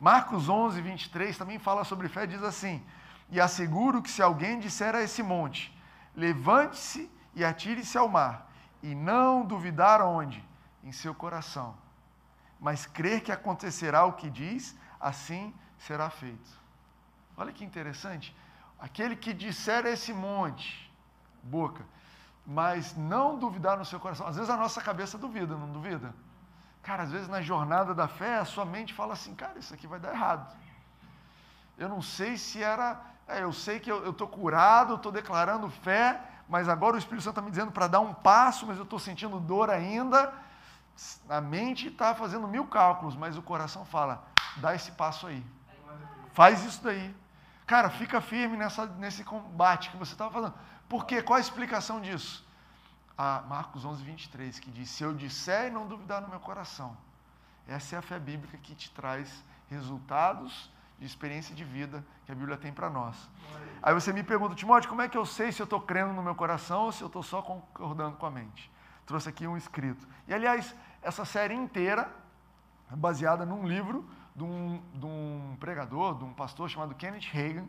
Marcos 0.00 0.48
11, 0.48 0.80
23 0.80 1.36
também 1.36 1.58
fala 1.58 1.84
sobre 1.84 2.08
fé, 2.08 2.26
diz 2.26 2.42
assim: 2.42 2.84
E 3.30 3.40
asseguro 3.40 4.00
que 4.00 4.10
se 4.10 4.22
alguém 4.22 4.58
disser 4.60 4.94
a 4.94 5.02
esse 5.02 5.22
monte, 5.22 5.76
levante-se 6.14 7.10
e 7.34 7.44
atire-se 7.44 7.98
ao 7.98 8.08
mar, 8.08 8.50
e 8.82 8.94
não 8.94 9.44
duvidar 9.44 10.00
onde? 10.00 10.44
Em 10.84 10.92
seu 10.92 11.14
coração, 11.14 11.76
mas 12.60 12.86
crer 12.86 13.20
que 13.20 13.32
acontecerá 13.32 14.04
o 14.04 14.12
que 14.12 14.30
diz, 14.30 14.76
assim 15.00 15.52
será 15.78 16.08
feito. 16.08 16.50
Olha 17.36 17.52
que 17.52 17.64
interessante. 17.64 18.34
Aquele 18.78 19.16
que 19.16 19.32
disser 19.32 19.84
a 19.84 19.90
esse 19.90 20.12
monte, 20.12 20.90
boca, 21.42 21.84
mas 22.46 22.96
não 22.96 23.38
duvidar 23.38 23.76
no 23.76 23.84
seu 23.84 23.98
coração. 23.98 24.26
Às 24.26 24.36
vezes 24.36 24.50
a 24.50 24.56
nossa 24.56 24.80
cabeça 24.80 25.18
duvida, 25.18 25.56
não 25.56 25.70
duvida? 25.70 26.14
Cara, 26.88 27.02
às 27.02 27.12
vezes 27.12 27.28
na 27.28 27.42
jornada 27.42 27.94
da 27.94 28.08
fé, 28.08 28.38
a 28.38 28.46
sua 28.46 28.64
mente 28.64 28.94
fala 28.94 29.12
assim, 29.12 29.34
cara, 29.34 29.58
isso 29.58 29.74
aqui 29.74 29.86
vai 29.86 30.00
dar 30.00 30.10
errado. 30.10 30.56
Eu 31.76 31.86
não 31.86 32.00
sei 32.00 32.38
se 32.38 32.62
era. 32.62 32.98
É, 33.26 33.42
eu 33.42 33.52
sei 33.52 33.78
que 33.78 33.92
eu 33.92 34.08
estou 34.08 34.26
curado, 34.26 34.94
estou 34.94 35.12
declarando 35.12 35.68
fé, 35.68 36.18
mas 36.48 36.66
agora 36.66 36.96
o 36.96 36.98
Espírito 36.98 37.24
Santo 37.24 37.34
está 37.34 37.42
me 37.42 37.50
dizendo 37.50 37.70
para 37.70 37.88
dar 37.88 38.00
um 38.00 38.14
passo, 38.14 38.66
mas 38.66 38.78
eu 38.78 38.84
estou 38.84 38.98
sentindo 38.98 39.38
dor 39.38 39.68
ainda. 39.68 40.32
A 41.28 41.42
mente 41.42 41.88
está 41.88 42.14
fazendo 42.14 42.48
mil 42.48 42.66
cálculos, 42.66 43.14
mas 43.14 43.36
o 43.36 43.42
coração 43.42 43.84
fala: 43.84 44.24
dá 44.56 44.74
esse 44.74 44.92
passo 44.92 45.26
aí. 45.26 45.44
Faz 46.32 46.64
isso 46.64 46.82
daí. 46.82 47.14
Cara, 47.66 47.90
fica 47.90 48.18
firme 48.22 48.56
nessa, 48.56 48.86
nesse 48.86 49.24
combate 49.24 49.90
que 49.90 49.98
você 49.98 50.12
estava 50.12 50.30
fazendo. 50.30 50.54
Por 50.88 51.04
quê? 51.04 51.20
Qual 51.20 51.36
a 51.36 51.40
explicação 51.40 52.00
disso? 52.00 52.47
A 53.18 53.42
Marcos 53.48 53.84
11, 53.84 54.04
23, 54.04 54.60
que 54.60 54.70
diz: 54.70 54.88
Se 54.88 55.02
eu 55.02 55.12
disser 55.12 55.66
e 55.66 55.70
não 55.70 55.88
duvidar 55.88 56.22
no 56.22 56.28
meu 56.28 56.38
coração. 56.38 56.96
Essa 57.66 57.96
é 57.96 57.98
a 57.98 58.02
fé 58.02 58.18
bíblica 58.18 58.56
que 58.56 58.74
te 58.74 58.90
traz 58.92 59.44
resultados 59.68 60.70
de 60.98 61.04
experiência 61.04 61.54
de 61.54 61.64
vida 61.64 62.04
que 62.24 62.32
a 62.32 62.34
Bíblia 62.34 62.56
tem 62.56 62.72
para 62.72 62.88
nós. 62.88 63.28
Aí 63.82 63.92
você 63.92 64.12
me 64.12 64.22
pergunta, 64.22 64.54
Timóteo, 64.54 64.88
como 64.88 65.02
é 65.02 65.08
que 65.08 65.18
eu 65.18 65.26
sei 65.26 65.52
se 65.52 65.60
eu 65.60 65.64
estou 65.64 65.80
crendo 65.80 66.12
no 66.12 66.22
meu 66.22 66.34
coração 66.34 66.84
ou 66.84 66.92
se 66.92 67.02
eu 67.02 67.08
estou 67.08 67.22
só 67.22 67.42
concordando 67.42 68.16
com 68.16 68.26
a 68.26 68.30
mente? 68.30 68.70
Trouxe 69.04 69.28
aqui 69.28 69.46
um 69.46 69.56
escrito. 69.56 70.06
E, 70.26 70.34
aliás, 70.34 70.74
essa 71.02 71.24
série 71.24 71.54
inteira 71.54 72.10
é 72.90 72.96
baseada 72.96 73.44
num 73.44 73.66
livro 73.66 74.08
de 74.34 74.44
um, 74.44 74.82
de 74.94 75.06
um 75.06 75.56
pregador, 75.60 76.16
de 76.16 76.24
um 76.24 76.32
pastor 76.32 76.68
chamado 76.68 76.94
Kenneth 76.94 77.28
Reagan, 77.30 77.66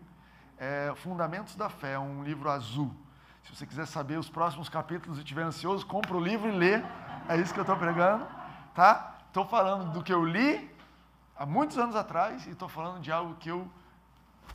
é, 0.58 0.94
Fundamentos 0.96 1.56
da 1.56 1.70
Fé, 1.70 2.00
um 2.00 2.24
livro 2.24 2.50
azul. 2.50 2.96
Se 3.50 3.56
você 3.56 3.65
quiser 3.65 3.88
saber 3.88 4.18
os 4.20 4.29
próximos 4.29 4.70
capítulos 4.70 5.18
e 5.18 5.22
estiver 5.22 5.41
ansioso, 5.41 5.84
compra 5.84 6.15
o 6.15 6.20
livro 6.20 6.48
e 6.48 6.51
lê. 6.51 6.84
É 7.27 7.36
isso 7.36 7.51
que 7.51 7.60
eu 7.60 7.63
estou 7.63 7.75
pregando, 7.75 8.27
tá? 8.75 9.15
Estou 9.27 9.44
falando 9.44 9.91
do 9.91 10.03
que 10.03 10.13
eu 10.13 10.24
li 10.24 10.72
há 11.36 11.48
muitos 11.48 11.77
anos 11.79 11.96
atrás 11.96 12.46
e 12.46 12.51
estou 12.51 12.70
falando 12.70 13.01
de 13.01 13.12
algo 13.12 13.34
que 13.39 13.50
eu 13.50 13.68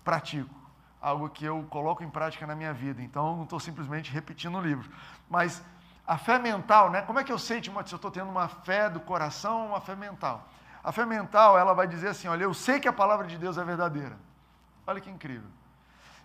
pratico, 0.04 0.54
algo 1.02 1.28
que 1.28 1.44
eu 1.44 1.66
coloco 1.70 2.04
em 2.04 2.08
prática 2.08 2.46
na 2.46 2.54
minha 2.54 2.72
vida. 2.72 3.02
Então, 3.02 3.34
não 3.34 3.42
estou 3.42 3.58
simplesmente 3.58 4.12
repetindo 4.12 4.56
o 4.56 4.60
livro. 4.60 4.88
Mas 5.28 5.60
a 6.06 6.16
fé 6.16 6.38
mental, 6.38 6.88
né? 6.88 7.02
Como 7.02 7.18
é 7.18 7.24
que 7.24 7.32
eu 7.32 7.38
sei, 7.38 7.60
Timóteo, 7.60 7.88
se 7.88 7.94
eu 7.94 7.96
estou 7.96 8.12
tendo 8.12 8.30
uma 8.30 8.46
fé 8.46 8.88
do 8.88 9.00
coração 9.00 9.62
ou 9.62 9.68
uma 9.70 9.80
fé 9.80 9.96
mental? 9.96 10.48
A 10.84 10.92
fé 10.92 11.04
mental, 11.04 11.58
ela 11.58 11.74
vai 11.74 11.88
dizer 11.88 12.08
assim, 12.08 12.28
olha, 12.28 12.44
eu 12.44 12.54
sei 12.54 12.78
que 12.78 12.86
a 12.86 12.92
palavra 12.92 13.26
de 13.26 13.38
Deus 13.38 13.58
é 13.58 13.64
verdadeira. 13.64 14.16
Olha 14.86 15.00
que 15.00 15.10
incrível. 15.10 15.48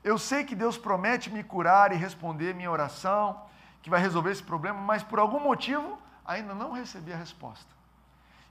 Eu 0.03 0.17
sei 0.17 0.43
que 0.43 0.55
Deus 0.55 0.77
promete 0.77 1.29
me 1.29 1.43
curar 1.43 1.91
e 1.91 1.95
responder 1.95 2.55
minha 2.55 2.71
oração, 2.71 3.41
que 3.81 3.89
vai 3.89 3.99
resolver 3.99 4.31
esse 4.31 4.43
problema, 4.43 4.79
mas 4.79 5.03
por 5.03 5.19
algum 5.19 5.39
motivo 5.39 5.99
ainda 6.25 6.53
não 6.53 6.71
recebi 6.71 7.11
a 7.11 7.17
resposta. 7.17 7.73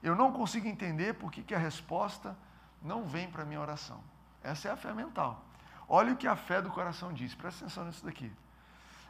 Eu 0.03 0.15
não 0.15 0.33
consigo 0.33 0.69
entender 0.69 1.15
por 1.15 1.31
que, 1.33 1.43
que 1.43 1.55
a 1.55 1.59
resposta 1.59 2.37
não 2.83 3.05
vem 3.05 3.31
para 3.31 3.43
a 3.43 3.47
minha 3.47 3.61
oração. 3.61 4.01
Essa 4.43 4.69
é 4.69 4.71
a 4.71 4.77
fé 4.77 4.93
mental. 4.93 5.43
Olha 5.89 6.13
o 6.13 6.17
que 6.17 6.29
a 6.29 6.37
fé 6.37 6.61
do 6.61 6.71
coração 6.71 7.13
diz, 7.13 7.35
presta 7.35 7.65
atenção 7.65 7.85
nisso 7.85 8.05
daqui. 8.05 8.31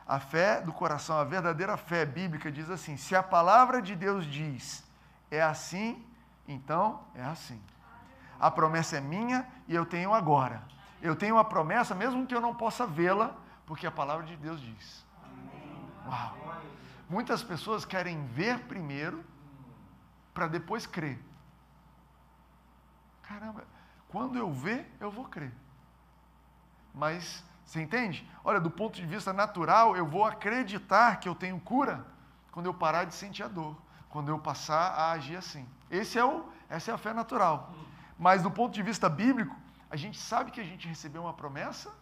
A 0.07 0.19
fé 0.19 0.61
do 0.61 0.73
coração, 0.73 1.19
a 1.19 1.25
verdadeira 1.25 1.77
fé 1.77 2.07
bíblica 2.07 2.51
diz 2.51 2.71
assim: 2.71 2.97
se 2.97 3.15
a 3.15 3.23
palavra 3.23 3.83
de 3.83 3.95
Deus 3.95 4.25
diz 4.25 4.83
é 5.31 5.43
assim, 5.43 6.03
então 6.47 7.03
é 7.15 7.23
assim. 7.23 7.61
A 8.41 8.51
promessa 8.51 8.97
é 8.97 9.01
minha 9.01 9.47
e 9.67 9.75
eu 9.75 9.85
tenho 9.85 10.15
agora 10.15 10.63
eu 11.01 11.15
tenho 11.15 11.37
uma 11.37 11.45
promessa, 11.45 11.95
mesmo 11.95 12.27
que 12.27 12.35
eu 12.35 12.41
não 12.41 12.55
possa 12.55 12.87
vê-la, 12.87 13.37
porque 13.67 13.87
a 13.87 13.91
palavra 13.91 14.27
de 14.27 14.37
Deus 14.37 14.61
diz. 14.61 15.07
Uau! 16.07 16.37
Muitas 17.09 17.43
pessoas 17.43 17.85
querem 17.85 18.27
ver 18.27 18.61
primeiro, 18.61 19.25
para 20.35 20.47
depois 20.47 20.87
crer. 20.87 21.19
Caramba, 23.23 23.65
quando 24.09 24.39
eu 24.39 24.53
ver, 24.53 24.91
eu 25.01 25.11
vou 25.11 25.25
crer. 25.25 25.53
Mas, 26.95 27.45
você 27.65 27.81
entende? 27.83 28.29
Olha, 28.45 28.61
do 28.61 28.71
ponto 28.71 28.95
de 28.95 29.07
vista 29.07 29.33
natural, 29.33 29.97
eu 29.97 30.07
vou 30.07 30.25
acreditar 30.25 31.17
que 31.17 31.29
eu 31.29 31.35
tenho 31.35 31.59
cura 31.61 32.07
quando 32.51 32.67
eu 32.67 32.75
parar 32.75 33.05
de 33.05 33.15
sentir 33.15 33.43
a 33.43 33.49
dor, 33.49 33.77
quando 34.09 34.31
eu 34.31 34.39
passar 34.39 34.93
a 34.93 35.13
agir 35.13 35.37
assim. 35.37 35.67
Esse 35.91 36.19
é 36.19 36.25
o, 36.25 36.45
essa 36.69 36.91
é 36.91 36.95
a 36.95 36.99
fé 36.99 37.13
natural. 37.13 37.73
Mas 38.19 38.43
do 38.43 38.51
ponto 38.51 38.73
de 38.73 38.83
vista 38.83 39.09
bíblico, 39.09 39.55
a 39.91 39.97
gente 39.97 40.19
sabe 40.19 40.51
que 40.51 40.61
a 40.61 40.65
gente 40.65 40.87
recebeu 40.87 41.23
uma 41.23 41.33
promessa 41.33 41.93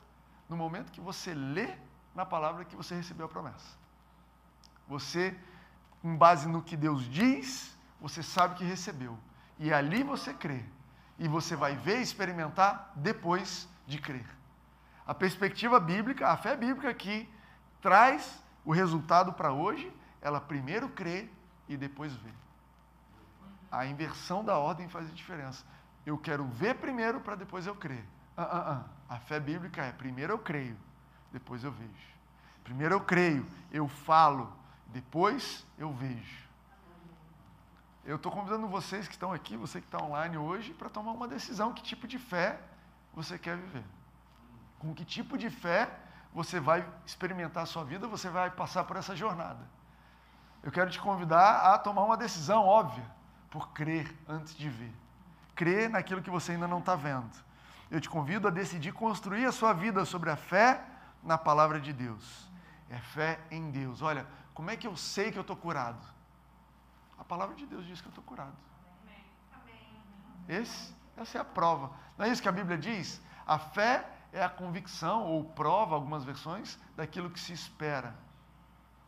no 0.48 0.56
momento 0.56 0.92
que 0.92 1.00
você 1.00 1.34
lê 1.34 1.68
na 2.14 2.24
palavra 2.24 2.64
que 2.64 2.74
você 2.74 2.94
recebeu 2.94 3.26
a 3.26 3.28
promessa. 3.28 3.76
Você, 4.88 5.36
com 6.00 6.16
base 6.16 6.48
no 6.48 6.62
que 6.62 6.76
Deus 6.76 7.04
diz, 7.10 7.76
você 8.00 8.22
sabe 8.22 8.56
que 8.56 8.64
recebeu. 8.64 9.18
E 9.58 9.72
ali 9.72 10.02
você 10.02 10.32
crê. 10.32 10.64
E 11.18 11.28
você 11.28 11.56
vai 11.56 11.76
ver 11.76 11.98
e 11.98 12.02
experimentar 12.02 12.92
depois 12.96 13.68
de 13.86 13.98
crer. 13.98 14.26
A 15.06 15.14
perspectiva 15.14 15.78
bíblica, 15.78 16.28
a 16.28 16.36
fé 16.36 16.56
bíblica 16.56 16.92
que 16.92 17.28
traz 17.80 18.42
o 18.64 18.72
resultado 18.72 19.32
para 19.32 19.52
hoje, 19.52 19.92
ela 20.20 20.40
primeiro 20.40 20.88
crê 20.88 21.28
e 21.68 21.76
depois 21.76 22.12
vê. 22.14 22.30
A 23.70 23.86
inversão 23.86 24.44
da 24.44 24.58
ordem 24.58 24.88
faz 24.88 25.08
a 25.08 25.12
diferença. 25.12 25.64
Eu 26.06 26.16
quero 26.16 26.44
ver 26.44 26.76
primeiro 26.76 27.20
para 27.20 27.34
depois 27.34 27.66
eu 27.66 27.74
crer. 27.74 28.04
Ah, 28.36 28.42
ah, 28.44 28.72
ah. 28.72 29.14
A 29.14 29.18
fé 29.18 29.40
bíblica 29.40 29.82
é 29.82 29.90
primeiro 29.90 30.32
eu 30.32 30.38
creio, 30.38 30.76
depois 31.32 31.64
eu 31.64 31.72
vejo. 31.72 32.16
Primeiro 32.62 32.94
eu 32.94 33.00
creio, 33.00 33.44
eu 33.72 33.88
falo, 33.88 34.52
depois 34.86 35.66
eu 35.76 35.92
vejo. 35.92 36.46
Eu 38.04 38.16
estou 38.16 38.30
convidando 38.30 38.68
vocês 38.68 39.08
que 39.08 39.14
estão 39.14 39.32
aqui, 39.32 39.56
você 39.56 39.80
que 39.80 39.86
está 39.86 39.98
online 39.98 40.38
hoje, 40.38 40.72
para 40.72 40.88
tomar 40.88 41.10
uma 41.10 41.26
decisão: 41.26 41.74
que 41.74 41.82
tipo 41.82 42.06
de 42.06 42.20
fé 42.20 42.60
você 43.12 43.36
quer 43.36 43.56
viver? 43.56 43.84
Com 44.78 44.94
que 44.94 45.04
tipo 45.04 45.36
de 45.36 45.50
fé 45.50 45.90
você 46.32 46.60
vai 46.60 46.88
experimentar 47.04 47.64
a 47.64 47.66
sua 47.66 47.82
vida, 47.84 48.06
você 48.06 48.30
vai 48.30 48.48
passar 48.50 48.84
por 48.84 48.96
essa 48.96 49.16
jornada? 49.16 49.66
Eu 50.62 50.70
quero 50.70 50.88
te 50.88 51.00
convidar 51.00 51.74
a 51.74 51.78
tomar 51.78 52.04
uma 52.04 52.16
decisão 52.16 52.64
óbvia, 52.64 53.04
por 53.50 53.70
crer 53.70 54.14
antes 54.28 54.54
de 54.54 54.68
ver 54.68 54.94
crer 55.56 55.90
naquilo 55.90 56.22
que 56.22 56.30
você 56.30 56.52
ainda 56.52 56.68
não 56.68 56.78
está 56.78 56.94
vendo. 56.94 57.44
Eu 57.90 58.00
te 58.00 58.08
convido 58.08 58.46
a 58.46 58.50
decidir 58.50 58.92
construir 58.92 59.46
a 59.46 59.52
sua 59.52 59.72
vida 59.72 60.04
sobre 60.04 60.30
a 60.30 60.36
fé 60.36 60.84
na 61.22 61.38
palavra 61.38 61.80
de 61.80 61.92
Deus. 61.92 62.48
É 62.88 62.98
fé 62.98 63.40
em 63.50 63.70
Deus. 63.70 64.02
Olha, 64.02 64.26
como 64.54 64.70
é 64.70 64.76
que 64.76 64.86
eu 64.86 64.96
sei 64.96 65.32
que 65.32 65.38
eu 65.38 65.42
estou 65.42 65.56
curado? 65.56 66.04
A 67.18 67.24
palavra 67.24 67.56
de 67.56 67.66
Deus 67.66 67.84
diz 67.86 68.00
que 68.00 68.06
eu 68.06 68.10
estou 68.10 68.22
curado. 68.22 68.54
Esse, 70.48 70.94
essa 71.16 71.38
é 71.38 71.40
a 71.40 71.44
prova. 71.44 71.90
Não 72.16 72.26
é 72.26 72.28
isso 72.28 72.42
que 72.42 72.48
a 72.48 72.52
Bíblia 72.52 72.78
diz? 72.78 73.20
A 73.46 73.58
fé 73.58 74.08
é 74.32 74.42
a 74.42 74.48
convicção 74.48 75.24
ou 75.24 75.44
prova, 75.44 75.94
algumas 75.94 76.24
versões, 76.24 76.78
daquilo 76.94 77.30
que 77.30 77.40
se 77.40 77.52
espera. 77.52 78.14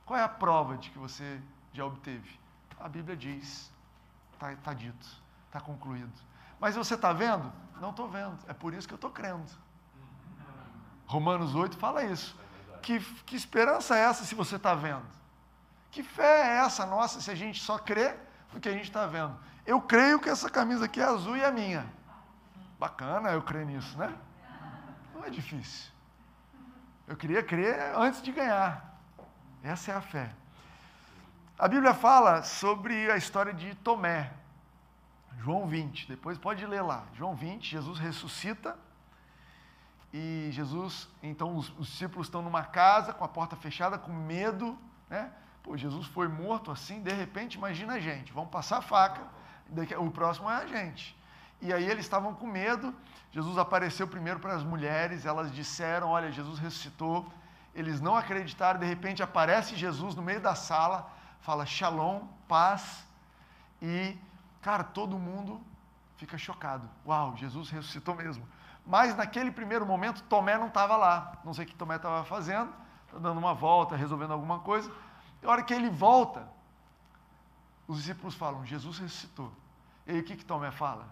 Qual 0.05 0.19
é 0.19 0.23
a 0.23 0.29
prova 0.29 0.77
de 0.79 0.91
que 0.91 0.99
você 0.99 1.41
já 1.73 1.85
obteve? 1.85 2.39
A 2.81 2.89
Bíblia 2.89 3.17
diz, 3.17 3.71
está 4.33 4.55
tá 4.57 4.73
dito, 4.73 5.07
está 5.47 5.61
concluído. 5.61 6.28
Mas 6.61 6.77
você 6.77 6.95
está 6.95 7.13
vendo? 7.13 7.53
Não 7.81 7.91
estou 7.91 8.09
vendo. 8.09 8.39
É 8.49 8.53
por 8.53 8.75
isso 8.75 8.87
que 8.87 8.95
eu 8.95 8.97
estou 8.97 9.11
crendo. 9.11 9.45
Romanos 11.07 11.55
8 11.55 11.77
fala 11.77 12.05
isso. 12.05 12.37
Que, 12.83 13.01
que 13.25 13.37
esperança 13.37 13.97
é 13.97 14.01
essa 14.01 14.25
se 14.25 14.35
você 14.35 14.57
está 14.57 14.75
vendo? 14.75 15.07
Que 15.91 16.03
fé 16.03 16.57
é 16.57 16.59
essa 16.59 16.85
nossa 16.85 17.21
se 17.21 17.31
a 17.31 17.35
gente 17.35 17.61
só 17.63 17.79
crê 17.79 18.15
no 18.53 18.61
que 18.61 18.69
a 18.69 18.73
gente 18.73 18.85
está 18.85 19.07
vendo? 19.07 19.37
Eu 19.65 19.81
creio 19.81 20.21
que 20.21 20.29
essa 20.29 20.51
camisa 20.51 20.85
aqui 20.85 21.01
é 21.01 21.05
azul 21.05 21.37
e 21.37 21.43
é 21.43 21.51
minha. 21.51 21.87
Bacana 22.79 23.31
eu 23.31 23.43
crer 23.43 23.67
nisso, 23.67 23.97
né? 23.99 24.15
Não 25.15 25.25
é 25.25 25.31
difícil. 25.31 25.91
Eu 27.07 27.17
queria 27.17 27.43
crer 27.43 27.93
antes 27.97 28.23
de 28.23 28.31
ganhar. 28.31 28.99
Essa 29.63 29.93
é 29.93 29.95
a 29.95 30.01
fé. 30.01 30.31
A 31.59 31.67
Bíblia 31.67 31.93
fala 31.93 32.43
sobre 32.43 33.11
a 33.11 33.17
história 33.17 33.53
de 33.53 33.75
Tomé. 33.77 34.31
João 35.39 35.67
20, 35.67 36.09
depois 36.09 36.37
pode 36.37 36.65
ler 36.67 36.83
lá. 36.83 37.07
João 37.15 37.35
20, 37.35 37.71
Jesus 37.71 37.99
ressuscita 37.99 38.77
e 40.13 40.49
Jesus, 40.53 41.09
então 41.23 41.57
os, 41.57 41.69
os, 41.79 41.87
discípulos 41.89 42.27
estão 42.27 42.43
numa 42.43 42.65
casa 42.65 43.13
com 43.13 43.25
a 43.25 43.29
porta 43.29 43.57
fechada, 43.57 43.99
com 43.99 44.13
medo, 44.13 44.79
né? 45.09 45.31
Pô, 45.63 45.77
Jesus 45.77 46.07
foi 46.07 46.29
morto 46.29 46.71
assim, 46.71 47.03
de 47.03 47.13
repente, 47.13 47.55
imagina 47.55 47.95
a 47.95 48.01
gente, 48.01 48.33
vamos 48.33 48.51
passar 48.51 48.79
a 48.79 48.83
faca, 48.83 49.23
o 49.99 50.11
próximo 50.11 50.51
é 50.51 50.57
a 50.57 50.67
gente. 50.67 51.17
E 51.61 51.73
aí 51.73 51.85
eles 51.85 52.05
estavam 52.05 52.35
com 52.35 52.47
medo, 52.47 52.95
Jesus 53.31 53.59
apareceu 53.59 54.07
primeiro 54.09 54.41
para 54.41 54.55
as 54.55 54.63
mulheres, 54.63 55.27
elas 55.27 55.53
disseram: 55.53 56.09
Olha, 56.09 56.31
Jesus 56.31 56.59
ressuscitou. 56.59 57.31
Eles 57.75 58.01
não 58.01 58.17
acreditaram, 58.17 58.81
de 58.81 58.87
repente 58.87 59.23
aparece 59.23 59.77
Jesus 59.77 60.15
no 60.15 60.23
meio 60.23 60.41
da 60.41 60.55
sala, 60.55 61.11
fala 61.41 61.67
Shalom, 61.67 62.27
paz, 62.49 63.07
e, 63.81 64.17
cara, 64.61 64.85
todo 64.85 65.19
mundo 65.19 65.61
fica 66.17 66.37
chocado. 66.37 66.89
Uau, 67.07 67.37
Jesus 67.37 67.71
ressuscitou 67.71 68.15
mesmo. 68.15 68.47
Mas 68.85 69.15
naquele 69.17 69.51
primeiro 69.51 69.85
momento, 69.85 70.23
Tomé 70.25 70.57
não 70.57 70.69
estava 70.69 70.97
lá. 70.97 71.33
Não 71.45 71.53
sei 71.53 71.65
o 71.65 71.69
que 71.69 71.75
Tomé 71.75 71.97
estava 71.97 72.25
fazendo, 72.25 72.73
tá 73.13 73.19
dando 73.19 73.39
uma 73.39 73.55
volta, 73.55 73.97
resolvendo 73.97 74.33
alguma 74.33 74.61
coisa. 74.61 74.91
E 75.43 75.47
a 75.47 75.51
hora 75.51 75.63
que 75.63 75.75
ele 75.75 75.91
volta, 75.91 76.49
os 77.87 77.99
discípulos 77.99 78.35
falam: 78.35 78.65
Jesus 78.65 78.99
ressuscitou. 78.99 79.53
E 80.07 80.13
aí 80.13 80.21
o 80.21 80.25
que, 80.25 80.37
que 80.37 80.45
Tomé 80.45 80.71
fala? 80.71 81.07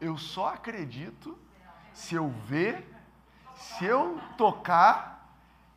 Eu 0.00 0.18
só 0.18 0.48
acredito 0.48 1.38
se 1.94 2.16
eu 2.16 2.28
ver, 2.28 2.92
se 3.54 3.84
eu 3.84 4.20
tocar 4.36 5.12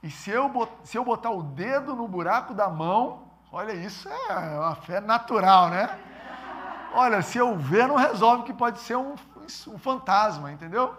e 0.01 0.09
se 0.09 0.31
eu, 0.31 0.51
se 0.83 0.97
eu 0.97 1.05
botar 1.05 1.29
o 1.31 1.43
dedo 1.43 1.95
no 1.95 2.07
buraco 2.07 2.53
da 2.53 2.69
mão. 2.69 3.24
Olha, 3.57 3.73
isso 3.73 4.09
é 4.09 4.59
uma 4.59 4.75
fé 4.75 4.99
natural, 4.99 5.69
né? 5.69 5.97
Olha, 6.93 7.21
se 7.21 7.37
eu 7.37 7.57
ver, 7.57 7.87
não 7.87 7.95
resolve 7.95 8.43
que 8.43 8.53
pode 8.53 8.79
ser 8.79 8.97
um 8.97 9.15
um 9.67 9.77
fantasma, 9.77 10.51
entendeu? 10.51 10.95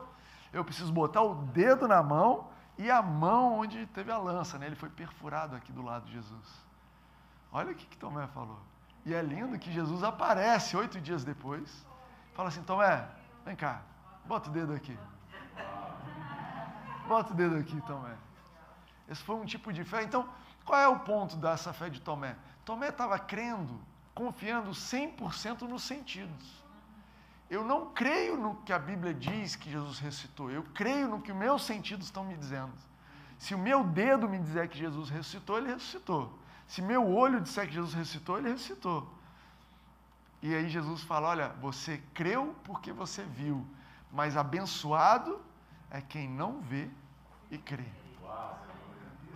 Eu 0.52 0.64
preciso 0.64 0.92
botar 0.92 1.22
o 1.22 1.34
dedo 1.34 1.86
na 1.88 2.02
mão 2.02 2.48
e 2.78 2.90
a 2.90 3.02
mão 3.02 3.58
onde 3.58 3.86
teve 3.86 4.10
a 4.10 4.18
lança, 4.18 4.58
né? 4.58 4.66
Ele 4.66 4.76
foi 4.76 4.88
perfurado 4.88 5.56
aqui 5.56 5.72
do 5.72 5.82
lado 5.82 6.06
de 6.06 6.12
Jesus. 6.12 6.64
Olha 7.52 7.72
o 7.72 7.74
que, 7.74 7.86
que 7.86 7.96
Tomé 7.96 8.26
falou. 8.28 8.58
E 9.04 9.14
é 9.14 9.22
lindo 9.22 9.58
que 9.58 9.70
Jesus 9.70 10.02
aparece 10.02 10.76
oito 10.76 11.00
dias 11.00 11.24
depois. 11.24 11.86
Fala 12.34 12.48
assim, 12.48 12.62
Tomé, 12.62 13.06
vem 13.44 13.56
cá, 13.56 13.82
bota 14.24 14.48
o 14.48 14.52
dedo 14.52 14.72
aqui. 14.72 14.96
Bota 17.06 17.32
o 17.32 17.36
dedo 17.36 17.56
aqui, 17.56 17.80
Tomé. 17.82 18.14
Esse 19.08 19.22
foi 19.22 19.36
um 19.36 19.44
tipo 19.44 19.72
de 19.72 19.84
fé. 19.84 20.02
Então, 20.02 20.28
qual 20.66 20.80
é 20.80 20.88
o 20.88 20.98
ponto 20.98 21.36
dessa 21.36 21.72
fé 21.72 21.88
de 21.88 22.00
Tomé? 22.00 22.36
Tomé 22.64 22.88
estava 22.88 23.16
crendo, 23.18 23.80
confiando 24.12 24.72
100% 24.72 25.62
nos 25.62 25.84
sentidos. 25.84 26.66
Eu 27.48 27.64
não 27.64 27.92
creio 27.92 28.36
no 28.36 28.56
que 28.56 28.72
a 28.72 28.78
Bíblia 28.78 29.14
diz 29.14 29.54
que 29.54 29.70
Jesus 29.70 30.00
ressuscitou, 30.00 30.50
eu 30.50 30.64
creio 30.74 31.08
no 31.08 31.22
que 31.22 31.32
meus 31.32 31.64
sentidos 31.64 32.06
estão 32.06 32.24
me 32.24 32.36
dizendo. 32.36 32.72
Se 33.38 33.54
o 33.54 33.58
meu 33.58 33.84
dedo 33.84 34.28
me 34.28 34.38
dizer 34.38 34.68
que 34.68 34.76
Jesus 34.76 35.08
ressuscitou, 35.08 35.58
ele 35.58 35.72
ressuscitou. 35.72 36.36
Se 36.66 36.82
meu 36.82 37.08
olho 37.08 37.40
disser 37.40 37.68
que 37.68 37.74
Jesus 37.74 37.94
ressuscitou, 37.94 38.38
ele 38.38 38.50
ressuscitou. 38.50 39.08
E 40.42 40.52
aí 40.52 40.68
Jesus 40.68 41.02
fala: 41.02 41.28
Olha, 41.28 41.48
você 41.60 42.02
creu 42.12 42.56
porque 42.64 42.92
você 42.92 43.22
viu, 43.22 43.64
mas 44.10 44.36
abençoado 44.36 45.40
é 45.90 46.00
quem 46.00 46.28
não 46.28 46.60
vê 46.60 46.90
e 47.50 47.58
crê. 47.58 48.05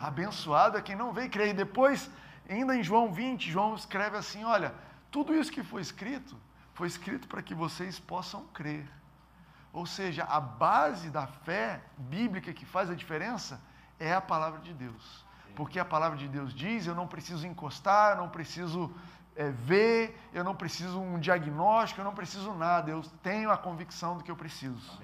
Abençoado 0.00 0.78
é 0.78 0.82
quem 0.82 0.96
não 0.96 1.12
vê 1.12 1.24
e 1.24 1.28
crê. 1.28 1.50
E 1.50 1.54
depois, 1.54 2.10
ainda 2.48 2.74
em 2.74 2.82
João 2.82 3.12
20, 3.12 3.50
João 3.50 3.74
escreve 3.74 4.16
assim: 4.16 4.44
Olha, 4.44 4.74
tudo 5.10 5.34
isso 5.34 5.52
que 5.52 5.62
foi 5.62 5.82
escrito 5.82 6.36
foi 6.74 6.88
escrito 6.88 7.28
para 7.28 7.42
que 7.42 7.54
vocês 7.54 7.98
possam 7.98 8.46
crer. 8.54 8.88
Ou 9.72 9.86
seja, 9.86 10.24
a 10.24 10.40
base 10.40 11.10
da 11.10 11.26
fé 11.26 11.80
bíblica 11.96 12.52
que 12.52 12.64
faz 12.64 12.90
a 12.90 12.94
diferença 12.94 13.60
é 13.98 14.12
a 14.14 14.20
palavra 14.20 14.60
de 14.60 14.72
Deus. 14.72 15.24
Porque 15.54 15.78
a 15.78 15.84
palavra 15.84 16.16
de 16.16 16.26
Deus 16.26 16.54
diz: 16.54 16.86
eu 16.86 16.94
não 16.94 17.06
preciso 17.06 17.46
encostar, 17.46 18.12
eu 18.12 18.16
não 18.16 18.28
preciso 18.28 18.90
é, 19.36 19.50
ver, 19.50 20.18
eu 20.32 20.42
não 20.42 20.54
preciso 20.54 20.98
um 21.00 21.18
diagnóstico, 21.18 22.00
eu 22.00 22.04
não 22.04 22.14
preciso 22.14 22.54
nada, 22.54 22.90
eu 22.90 23.02
tenho 23.22 23.50
a 23.50 23.56
convicção 23.56 24.16
do 24.16 24.24
que 24.24 24.30
eu 24.30 24.36
preciso. 24.36 25.00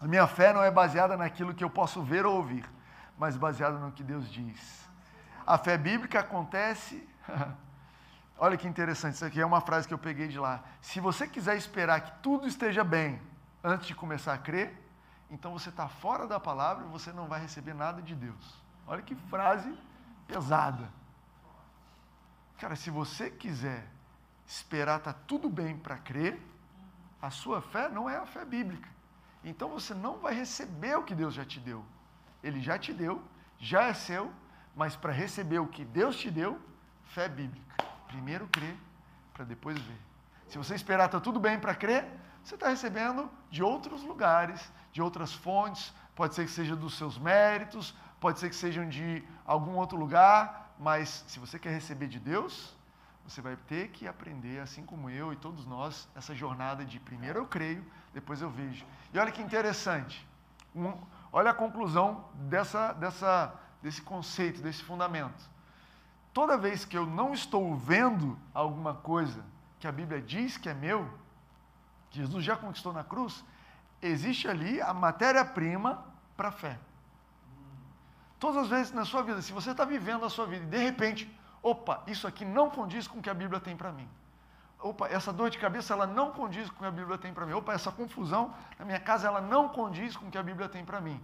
A 0.00 0.06
minha 0.06 0.26
fé 0.26 0.52
não 0.52 0.62
é 0.62 0.70
baseada 0.70 1.16
naquilo 1.16 1.54
que 1.54 1.64
eu 1.64 1.70
posso 1.70 2.02
ver 2.02 2.26
ou 2.26 2.36
ouvir, 2.36 2.68
mas 3.18 3.36
baseada 3.36 3.78
no 3.78 3.92
que 3.92 4.02
Deus 4.02 4.30
diz. 4.30 4.88
A 5.46 5.58
fé 5.58 5.76
bíblica 5.76 6.20
acontece 6.20 7.06
Olha 8.36 8.56
que 8.56 8.66
interessante, 8.66 9.14
isso 9.14 9.24
aqui 9.24 9.40
é 9.40 9.46
uma 9.46 9.60
frase 9.60 9.86
que 9.86 9.94
eu 9.94 9.98
peguei 9.98 10.26
de 10.28 10.38
lá. 10.38 10.62
Se 10.80 10.98
você 10.98 11.26
quiser 11.26 11.56
esperar 11.56 12.00
que 12.00 12.22
tudo 12.22 12.46
esteja 12.46 12.82
bem 12.82 13.20
antes 13.62 13.86
de 13.86 13.94
começar 13.94 14.34
a 14.34 14.38
crer, 14.38 14.76
então 15.30 15.52
você 15.52 15.68
está 15.68 15.88
fora 15.88 16.26
da 16.26 16.40
palavra 16.40 16.84
e 16.84 16.88
você 16.88 17.12
não 17.12 17.26
vai 17.28 17.40
receber 17.40 17.74
nada 17.74 18.02
de 18.02 18.14
Deus. 18.14 18.62
Olha 18.86 19.02
que 19.02 19.14
frase 19.14 19.72
pesada. 20.26 20.90
Cara, 22.58 22.76
se 22.76 22.90
você 22.90 23.30
quiser 23.30 23.86
esperar 24.46 24.98
tá 25.00 25.12
tudo 25.12 25.48
bem 25.48 25.76
para 25.78 25.96
crer, 25.96 26.40
a 27.22 27.30
sua 27.30 27.62
fé 27.62 27.88
não 27.88 28.10
é 28.10 28.16
a 28.16 28.26
fé 28.26 28.44
bíblica. 28.44 28.88
Então 29.44 29.68
você 29.68 29.94
não 29.94 30.18
vai 30.18 30.34
receber 30.34 30.96
o 30.96 31.04
que 31.04 31.14
Deus 31.14 31.34
já 31.34 31.44
te 31.44 31.60
deu. 31.60 31.84
Ele 32.44 32.60
já 32.60 32.78
te 32.78 32.92
deu, 32.92 33.20
já 33.58 33.84
é 33.84 33.94
seu, 33.94 34.30
mas 34.76 34.94
para 34.94 35.12
receber 35.12 35.58
o 35.58 35.66
que 35.66 35.84
Deus 35.84 36.16
te 36.16 36.30
deu, 36.30 36.60
fé 37.06 37.28
bíblica. 37.28 37.84
Primeiro 38.06 38.46
crer, 38.48 38.76
para 39.32 39.44
depois 39.44 39.78
ver. 39.78 40.00
Se 40.48 40.58
você 40.58 40.74
esperar 40.74 41.06
está 41.06 41.18
tudo 41.18 41.40
bem 41.40 41.58
para 41.58 41.74
crer, 41.74 42.06
você 42.44 42.54
está 42.54 42.68
recebendo 42.68 43.30
de 43.50 43.62
outros 43.62 44.02
lugares, 44.02 44.70
de 44.92 45.00
outras 45.00 45.32
fontes, 45.32 45.92
pode 46.14 46.34
ser 46.34 46.44
que 46.44 46.50
seja 46.50 46.76
dos 46.76 46.96
seus 46.98 47.18
méritos, 47.18 47.94
pode 48.20 48.38
ser 48.38 48.50
que 48.50 48.56
sejam 48.56 48.88
de 48.88 49.24
algum 49.46 49.76
outro 49.76 49.96
lugar, 49.96 50.74
mas 50.78 51.24
se 51.26 51.38
você 51.38 51.58
quer 51.58 51.70
receber 51.70 52.06
de 52.06 52.20
Deus, 52.20 52.76
você 53.26 53.40
vai 53.40 53.56
ter 53.56 53.88
que 53.88 54.06
aprender, 54.06 54.60
assim 54.60 54.84
como 54.84 55.08
eu 55.08 55.32
e 55.32 55.36
todos 55.36 55.64
nós, 55.64 56.06
essa 56.14 56.34
jornada 56.34 56.84
de 56.84 57.00
primeiro 57.00 57.38
eu 57.38 57.46
creio, 57.46 57.84
depois 58.12 58.42
eu 58.42 58.50
vejo. 58.50 58.84
E 59.12 59.18
olha 59.18 59.32
que 59.32 59.40
interessante, 59.40 60.26
um, 60.74 60.92
olha 61.34 61.50
a 61.50 61.54
conclusão 61.54 62.24
dessa, 62.34 62.92
dessa, 62.94 63.52
desse 63.82 64.00
conceito, 64.00 64.62
desse 64.62 64.82
fundamento 64.82 65.54
toda 66.34 66.58
vez 66.58 66.84
que 66.84 66.98
eu 66.98 67.06
não 67.06 67.32
estou 67.32 67.76
vendo 67.76 68.36
alguma 68.52 68.92
coisa 68.92 69.42
que 69.78 69.86
a 69.86 69.92
Bíblia 69.92 70.20
diz 70.20 70.58
que 70.58 70.68
é 70.68 70.74
meu, 70.74 71.08
que 72.10 72.18
Jesus 72.18 72.44
já 72.44 72.56
conquistou 72.56 72.92
na 72.92 73.04
cruz, 73.04 73.44
existe 74.02 74.48
ali 74.48 74.82
a 74.82 74.92
matéria-prima 74.92 76.04
para 76.36 76.48
a 76.48 76.52
fé. 76.52 76.78
Todas 78.40 78.64
as 78.64 78.68
vezes 78.68 78.92
na 78.92 79.04
sua 79.04 79.22
vida, 79.22 79.40
se 79.40 79.52
você 79.52 79.70
está 79.70 79.84
vivendo 79.84 80.24
a 80.24 80.28
sua 80.28 80.44
vida 80.44 80.64
e 80.64 80.68
de 80.68 80.78
repente, 80.78 81.40
opa, 81.62 82.02
isso 82.08 82.26
aqui 82.26 82.44
não 82.44 82.68
condiz 82.68 83.06
com 83.06 83.20
o 83.20 83.22
que 83.22 83.30
a 83.30 83.34
Bíblia 83.34 83.60
tem 83.60 83.76
para 83.76 83.92
mim. 83.92 84.08
Opa, 84.88 85.08
essa 85.08 85.32
dor 85.32 85.48
de 85.50 85.58
cabeça 85.58 85.94
ela 85.94 86.06
não 86.06 86.28
condiz 86.38 86.68
com 86.68 86.76
o 86.76 86.78
que 86.80 86.84
a 86.84 86.96
Bíblia 87.00 87.18
tem 87.24 87.32
para 87.32 87.46
mim. 87.46 87.54
Opa, 87.60 87.72
essa 87.72 87.90
confusão 88.00 88.42
na 88.78 88.84
minha 88.84 89.00
casa 89.00 89.26
ela 89.30 89.40
não 89.40 89.68
condiz 89.78 90.16
com 90.16 90.26
o 90.26 90.30
que 90.30 90.38
a 90.38 90.46
Bíblia 90.50 90.68
tem 90.68 90.84
para 90.84 91.00
mim 91.00 91.18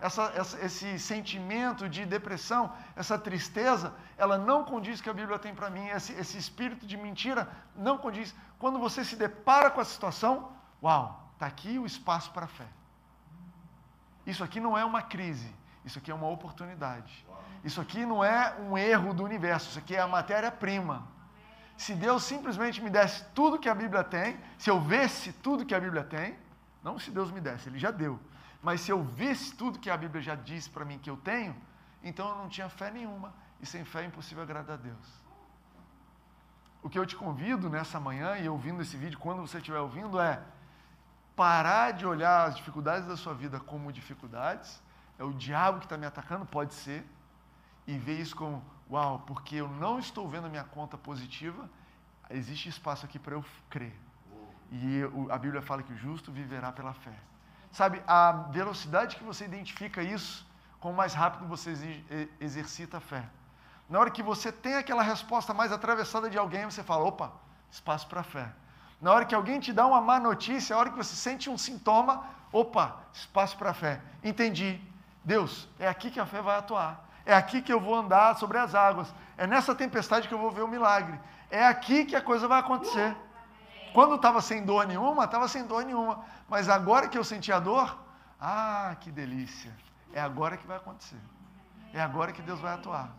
essa, 0.00 0.24
essa, 0.34 0.64
esse 0.64 0.98
sentimento 0.98 1.88
de 1.88 2.04
depressão, 2.04 2.72
essa 2.94 3.18
tristeza, 3.18 3.94
ela 4.16 4.36
não 4.36 4.64
condiz 4.64 5.00
que 5.00 5.08
a 5.08 5.14
Bíblia 5.14 5.38
tem 5.38 5.54
para 5.54 5.70
mim, 5.70 5.86
esse, 5.88 6.12
esse 6.12 6.36
espírito 6.36 6.86
de 6.86 6.96
mentira 6.96 7.48
não 7.74 7.96
condiz. 7.98 8.34
Quando 8.58 8.78
você 8.78 9.04
se 9.04 9.16
depara 9.16 9.70
com 9.70 9.80
a 9.80 9.84
situação, 9.84 10.52
uau, 10.82 11.30
está 11.34 11.46
aqui 11.46 11.78
o 11.78 11.86
espaço 11.86 12.30
para 12.32 12.44
a 12.44 12.48
fé. 12.48 12.66
Isso 14.26 14.42
aqui 14.44 14.60
não 14.60 14.76
é 14.76 14.84
uma 14.84 15.02
crise, 15.02 15.54
isso 15.84 15.98
aqui 15.98 16.10
é 16.10 16.14
uma 16.14 16.28
oportunidade. 16.28 17.24
Isso 17.64 17.80
aqui 17.80 18.04
não 18.04 18.22
é 18.22 18.54
um 18.60 18.76
erro 18.76 19.14
do 19.14 19.24
universo, 19.24 19.70
isso 19.70 19.78
aqui 19.78 19.96
é 19.96 20.00
a 20.00 20.06
matéria-prima. 20.06 21.06
Se 21.76 21.94
Deus 21.94 22.22
simplesmente 22.22 22.82
me 22.82 22.88
desse 22.88 23.24
tudo 23.34 23.58
que 23.58 23.68
a 23.68 23.74
Bíblia 23.74 24.02
tem, 24.02 24.38
se 24.58 24.70
eu 24.70 24.80
vesse 24.80 25.32
tudo 25.32 25.66
que 25.66 25.74
a 25.74 25.80
Bíblia 25.80 26.04
tem, 26.04 26.36
Não 26.82 27.00
se 27.00 27.10
Deus 27.10 27.32
me 27.32 27.40
desse, 27.40 27.68
Ele 27.68 27.80
já 27.80 27.90
deu. 27.90 28.16
Mas 28.62 28.80
se 28.80 28.92
eu 28.92 29.02
visse 29.02 29.54
tudo 29.56 29.78
que 29.78 29.90
a 29.90 29.96
Bíblia 29.96 30.22
já 30.22 30.36
disse 30.36 30.70
para 30.70 30.84
mim 30.84 30.98
que 30.98 31.10
eu 31.10 31.16
tenho, 31.16 31.54
então 32.02 32.28
eu 32.28 32.36
não 32.36 32.48
tinha 32.48 32.68
fé 32.68 32.92
nenhuma. 32.92 33.34
E 33.60 33.66
sem 33.66 33.84
fé 33.84 34.02
é 34.02 34.06
impossível 34.06 34.44
agradar 34.44 34.74
a 34.78 34.80
Deus. 34.80 35.08
O 36.82 36.88
que 36.88 36.96
eu 36.96 37.04
te 37.04 37.16
convido 37.16 37.68
nessa 37.68 37.98
manhã 37.98 38.38
e 38.38 38.48
ouvindo 38.48 38.80
esse 38.82 38.96
vídeo, 38.96 39.18
quando 39.18 39.40
você 39.40 39.58
estiver 39.58 39.80
ouvindo, 39.80 40.20
é 40.20 40.40
parar 41.34 41.90
de 41.92 42.06
olhar 42.06 42.46
as 42.46 42.54
dificuldades 42.54 43.08
da 43.08 43.16
sua 43.16 43.34
vida 43.34 43.58
como 43.58 43.92
dificuldades. 43.92 44.80
É 45.18 45.24
o 45.24 45.32
diabo 45.32 45.80
que 45.80 45.86
está 45.86 45.98
me 45.98 46.06
atacando, 46.06 46.46
pode 46.46 46.72
ser. 46.74 47.04
E 47.84 47.98
ver 47.98 48.20
isso 48.20 48.36
como, 48.36 48.64
uau, 48.90 49.22
porque 49.26 49.56
eu 49.56 49.68
não 49.68 49.98
estou 49.98 50.28
vendo 50.28 50.46
a 50.46 50.50
minha 50.50 50.64
conta 50.64 50.96
positiva, 50.96 51.68
existe 52.30 52.68
espaço 52.68 53.04
aqui 53.04 53.18
para 53.18 53.34
eu 53.34 53.44
crer. 53.68 53.94
E 54.70 55.02
a 55.30 55.38
Bíblia 55.38 55.62
fala 55.62 55.82
que 55.82 55.92
o 55.92 55.96
justo 55.96 56.32
viverá 56.32 56.72
pela 56.72 56.92
fé. 56.92 57.14
Sabe, 57.70 58.02
a 58.06 58.32
velocidade 58.50 59.16
que 59.16 59.24
você 59.24 59.44
identifica 59.44 60.02
isso, 60.02 60.46
com 60.80 60.92
mais 60.92 61.14
rápido 61.14 61.46
você 61.46 61.72
exercita 62.40 62.98
a 62.98 63.00
fé. 63.00 63.24
Na 63.88 64.00
hora 64.00 64.10
que 64.10 64.22
você 64.22 64.50
tem 64.50 64.74
aquela 64.74 65.02
resposta 65.02 65.54
mais 65.54 65.70
atravessada 65.70 66.28
de 66.28 66.36
alguém, 66.36 66.64
você 66.64 66.82
fala: 66.82 67.04
opa, 67.04 67.32
espaço 67.70 68.06
para 68.08 68.22
fé. 68.22 68.52
Na 69.00 69.12
hora 69.12 69.24
que 69.24 69.34
alguém 69.34 69.60
te 69.60 69.72
dá 69.72 69.86
uma 69.86 70.00
má 70.00 70.18
notícia, 70.18 70.74
a 70.74 70.78
hora 70.78 70.90
que 70.90 70.96
você 70.96 71.14
sente 71.14 71.48
um 71.50 71.58
sintoma, 71.58 72.24
opa, 72.52 72.96
espaço 73.12 73.56
para 73.56 73.72
fé. 73.74 74.00
Entendi. 74.24 74.80
Deus, 75.24 75.68
é 75.78 75.86
aqui 75.86 76.10
que 76.10 76.18
a 76.18 76.26
fé 76.26 76.40
vai 76.40 76.56
atuar. 76.58 77.04
É 77.26 77.34
aqui 77.34 77.60
que 77.60 77.72
eu 77.72 77.80
vou 77.80 77.96
andar 77.96 78.36
sobre 78.36 78.56
as 78.56 78.72
águas. 78.72 79.12
É 79.36 79.46
nessa 79.48 79.74
tempestade 79.74 80.28
que 80.28 80.32
eu 80.32 80.38
vou 80.38 80.52
ver 80.52 80.62
o 80.62 80.68
milagre. 80.68 81.18
É 81.50 81.66
aqui 81.66 82.04
que 82.04 82.14
a 82.14 82.22
coisa 82.22 82.46
vai 82.46 82.60
acontecer. 82.60 83.16
Quando 83.92 84.14
estava 84.14 84.40
sem 84.40 84.64
dor 84.64 84.86
nenhuma, 84.86 85.24
estava 85.24 85.48
sem 85.48 85.66
dor 85.66 85.84
nenhuma. 85.84 86.24
Mas 86.48 86.68
agora 86.68 87.08
que 87.08 87.18
eu 87.18 87.24
senti 87.24 87.52
a 87.52 87.58
dor, 87.58 87.98
ah, 88.40 88.94
que 89.00 89.10
delícia. 89.10 89.74
É 90.12 90.20
agora 90.20 90.56
que 90.56 90.66
vai 90.66 90.76
acontecer. 90.76 91.20
É 91.92 92.00
agora 92.00 92.30
que 92.30 92.42
Deus 92.42 92.60
vai 92.60 92.74
atuar. 92.74 93.10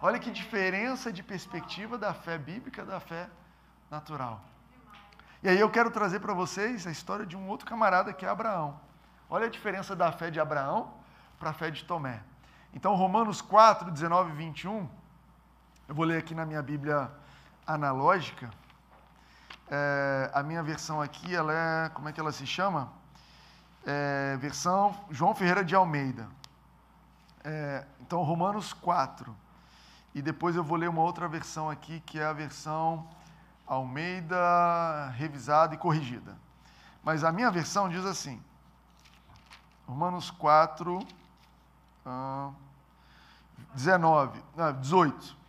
Olha 0.00 0.18
que 0.18 0.30
diferença 0.30 1.12
de 1.12 1.22
perspectiva 1.22 1.98
da 1.98 2.14
fé 2.14 2.38
bíblica 2.38 2.84
da 2.84 3.00
fé 3.00 3.28
natural. 3.90 4.40
E 5.42 5.48
aí 5.48 5.60
eu 5.60 5.68
quero 5.68 5.90
trazer 5.90 6.20
para 6.20 6.32
vocês 6.32 6.86
a 6.86 6.90
história 6.90 7.26
de 7.26 7.36
um 7.36 7.48
outro 7.48 7.66
camarada 7.66 8.12
que 8.12 8.24
é 8.24 8.28
Abraão. 8.28 8.80
Olha 9.28 9.46
a 9.46 9.50
diferença 9.50 9.94
da 9.94 10.10
fé 10.10 10.30
de 10.30 10.40
Abraão 10.40 10.94
para 11.38 11.50
a 11.50 11.52
fé 11.52 11.70
de 11.70 11.84
Tomé. 11.84 12.22
Então, 12.74 12.94
Romanos 12.94 13.42
4, 13.42 13.90
19 13.90 14.30
e 14.30 14.34
21, 14.34 14.88
eu 15.86 15.94
vou 15.94 16.06
ler 16.06 16.18
aqui 16.18 16.34
na 16.34 16.46
minha 16.46 16.62
Bíblia 16.62 17.10
analógica. 17.66 18.50
É, 19.70 20.30
a 20.32 20.42
minha 20.42 20.62
versão 20.62 21.00
aqui, 21.00 21.34
ela 21.34 21.52
é, 21.52 21.88
como 21.90 22.08
é 22.08 22.12
que 22.12 22.18
ela 22.18 22.32
se 22.32 22.46
chama? 22.46 22.90
É, 23.84 24.38
versão 24.38 24.94
João 25.10 25.34
Ferreira 25.34 25.62
de 25.62 25.74
Almeida. 25.74 26.26
É, 27.44 27.84
então, 28.00 28.22
Romanos 28.22 28.72
4. 28.72 29.36
E 30.14 30.22
depois 30.22 30.56
eu 30.56 30.64
vou 30.64 30.78
ler 30.78 30.88
uma 30.88 31.02
outra 31.02 31.28
versão 31.28 31.68
aqui, 31.68 32.00
que 32.00 32.18
é 32.18 32.24
a 32.24 32.32
versão 32.32 33.06
Almeida 33.66 35.08
revisada 35.16 35.74
e 35.74 35.78
corrigida. 35.78 36.36
Mas 37.02 37.22
a 37.22 37.30
minha 37.30 37.50
versão 37.50 37.88
diz 37.88 38.04
assim: 38.04 38.42
Romanos 39.86 40.30
4, 40.30 41.06
uh, 42.06 42.54
19, 43.74 44.42
não, 44.56 44.80
18 44.80 45.42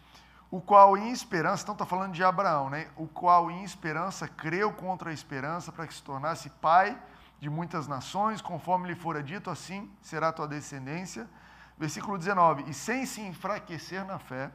o 0.53 0.61
qual 0.61 0.95
em 0.95 1.09
esperança, 1.09 1.63
então 1.63 1.73
está 1.73 1.83
falando 1.83 2.13
de 2.13 2.23
Abraão, 2.23 2.69
né? 2.69 2.87
O 2.95 3.07
qual 3.07 3.49
em 3.49 3.63
esperança 3.63 4.27
creu 4.27 4.71
contra 4.71 5.09
a 5.09 5.13
esperança 5.13 5.71
para 5.71 5.87
que 5.87 5.93
se 5.95 6.03
tornasse 6.03 6.47
pai 6.61 6.95
de 7.39 7.49
muitas 7.49 7.87
nações, 7.87 8.39
conforme 8.39 8.87
lhe 8.87 8.93
fora 8.93 9.23
dito, 9.23 9.49
assim 9.49 9.91
será 9.99 10.31
tua 10.31 10.47
descendência. 10.47 11.27
Versículo 11.75 12.19
19: 12.19 12.69
E 12.69 12.73
sem 12.73 13.03
se 13.07 13.19
enfraquecer 13.19 14.05
na 14.05 14.19
fé, 14.19 14.51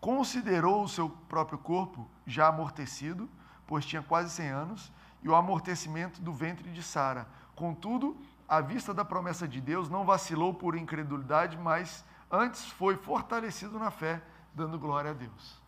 considerou 0.00 0.84
o 0.84 0.88
seu 0.88 1.10
próprio 1.28 1.58
corpo 1.58 2.08
já 2.26 2.48
amortecido, 2.48 3.28
pois 3.66 3.84
tinha 3.84 4.00
quase 4.02 4.30
100 4.30 4.48
anos, 4.48 4.92
e 5.22 5.28
o 5.28 5.34
amortecimento 5.34 6.18
do 6.22 6.32
ventre 6.32 6.70
de 6.70 6.82
Sara. 6.82 7.28
Contudo, 7.54 8.16
à 8.50 8.60
vista 8.60 8.92
da 8.92 9.04
promessa 9.04 9.46
de 9.46 9.60
Deus, 9.60 9.88
não 9.88 10.04
vacilou 10.04 10.52
por 10.52 10.74
incredulidade, 10.74 11.56
mas 11.56 12.04
antes 12.28 12.66
foi 12.66 12.96
fortalecido 12.96 13.78
na 13.78 13.92
fé, 13.92 14.20
dando 14.52 14.76
glória 14.76 15.12
a 15.12 15.14
Deus. 15.14 15.62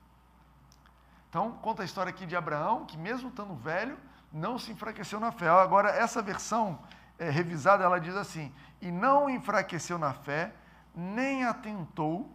Então, 1.31 1.53
conta 1.63 1.83
a 1.83 1.85
história 1.85 2.11
aqui 2.11 2.27
de 2.27 2.35
Abraão, 2.35 2.85
que 2.85 2.99
mesmo 2.99 3.29
estando 3.29 3.55
velho, 3.55 3.97
não 4.33 4.59
se 4.59 4.73
enfraqueceu 4.73 5.21
na 5.21 5.31
fé. 5.31 5.49
Agora, 5.49 5.91
essa 5.91 6.21
versão 6.21 6.77
é, 7.21 7.31
revisada, 7.31 7.85
ela 7.85 8.01
diz 8.01 8.17
assim: 8.17 8.53
e 8.81 8.91
não 8.91 9.31
enfraqueceu 9.31 9.97
na 9.97 10.13
fé, 10.13 10.53
nem 10.93 11.45
atentou 11.45 12.29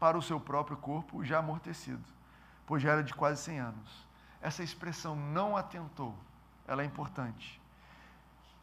para 0.00 0.16
o 0.16 0.22
seu 0.22 0.40
próprio 0.40 0.78
corpo 0.78 1.22
já 1.22 1.40
amortecido, 1.40 2.02
pois 2.66 2.82
já 2.82 2.92
era 2.92 3.04
de 3.04 3.12
quase 3.12 3.42
100 3.42 3.60
anos. 3.60 4.08
Essa 4.40 4.62
expressão 4.62 5.14
não 5.14 5.54
atentou, 5.54 6.14
ela 6.66 6.80
é 6.80 6.86
importante. 6.86 7.60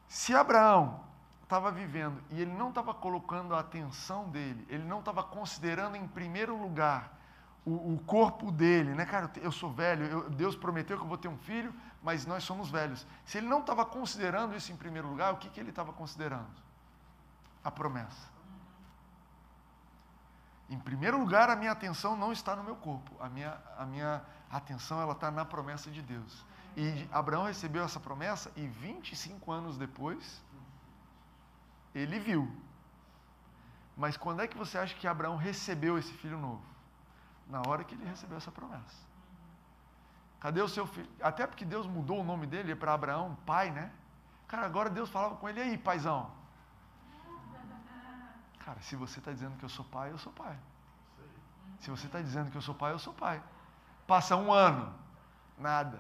Se 0.08 0.34
Abraão 0.34 1.08
estava 1.50 1.72
vivendo 1.72 2.22
e 2.30 2.40
ele 2.40 2.54
não 2.54 2.70
estava 2.70 2.94
colocando 2.94 3.56
a 3.56 3.60
atenção 3.60 4.30
dele, 4.30 4.64
ele 4.70 4.84
não 4.84 5.00
estava 5.00 5.24
considerando 5.24 5.96
em 5.96 6.08
primeiro 6.08 6.56
lugar 6.56 7.12
o, 7.66 7.96
o, 7.96 8.00
corpo 8.06 8.52
dele, 8.52 8.94
né, 8.94 9.04
cara? 9.04 9.32
Eu 9.38 9.52
sou 9.52 9.72
velho, 9.72 10.06
eu, 10.06 10.30
Deus 10.30 10.56
prometeu 10.56 10.96
que 10.96 11.04
eu 11.04 11.08
vou 11.08 11.18
ter 11.18 11.28
um 11.28 11.38
filho, 11.40 11.74
mas 12.04 12.24
nós 12.24 12.44
somos 12.44 12.70
velhos. 12.70 13.06
Se 13.26 13.40
ele 13.40 13.48
não 13.48 13.62
estava 13.62 13.84
considerando 13.84 14.56
isso 14.56 14.72
em 14.72 14.78
primeiro 14.78 15.08
lugar, 15.08 15.34
o 15.34 15.38
que, 15.38 15.50
que 15.50 15.60
ele 15.60 15.72
estava 15.72 15.92
considerando? 15.92 16.48
A 17.64 17.72
promessa. 17.72 18.30
Em 20.70 20.78
primeiro 20.78 21.20
lugar, 21.20 21.50
a 21.50 21.56
minha 21.56 21.72
atenção 21.72 22.16
não 22.16 22.32
está 22.32 22.56
no 22.56 22.64
meu 22.64 22.76
corpo, 22.76 23.12
a 23.20 23.28
minha, 23.28 23.58
a 23.76 23.88
minha 23.88 24.22
atenção 24.52 25.02
ela 25.02 25.14
está 25.14 25.32
na 25.32 25.44
promessa 25.44 25.90
de 25.90 26.04
Deus. 26.04 26.46
E 26.78 27.10
Abraão 27.12 27.46
recebeu 27.46 27.84
essa 27.84 28.00
promessa 28.00 28.52
e 28.56 28.68
25 28.68 29.52
anos 29.52 29.78
depois, 29.78 30.42
ele 32.00 32.20
viu. 32.20 32.50
Mas 33.96 34.16
quando 34.16 34.42
é 34.42 34.48
que 34.48 34.58
você 34.58 34.78
acha 34.78 34.96
que 34.96 35.08
Abraão 35.08 35.36
recebeu 35.36 35.98
esse 35.98 36.14
filho 36.14 36.38
novo? 36.38 36.64
Na 37.48 37.62
hora 37.68 37.84
que 37.84 37.96
ele 37.96 38.06
recebeu 38.06 38.38
essa 38.38 38.52
promessa. 38.52 39.10
Cadê 40.40 40.62
o 40.62 40.70
seu 40.70 40.88
filho? 40.88 41.10
Até 41.22 41.46
porque 41.46 41.66
Deus 41.66 41.86
mudou 41.86 42.22
o 42.22 42.24
nome 42.24 42.48
dele 42.48 42.76
para 42.76 42.94
Abraão, 42.94 43.38
pai, 43.46 43.72
né? 43.72 43.92
Cara, 44.48 44.66
agora 44.66 44.90
Deus 44.90 45.10
falava 45.10 45.36
com 45.36 45.50
ele, 45.50 45.62
aí, 45.62 45.78
paizão? 45.78 46.32
Cara, 48.60 48.80
se 48.82 48.96
você 48.96 49.20
está 49.20 49.32
dizendo 49.32 49.58
que 49.58 49.66
eu 49.66 49.70
sou 49.70 49.84
pai, 49.84 50.12
eu 50.12 50.18
sou 50.18 50.32
pai. 50.32 50.58
Se 51.80 51.90
você 51.90 52.06
está 52.06 52.22
dizendo 52.22 52.52
que 52.52 52.58
eu 52.58 52.62
sou 52.62 52.76
pai, 52.76 52.94
eu 52.94 53.00
sou 53.00 53.14
pai. 53.14 53.42
Passa 54.08 54.36
um 54.36 54.52
ano, 54.52 54.94
nada. 55.58 56.00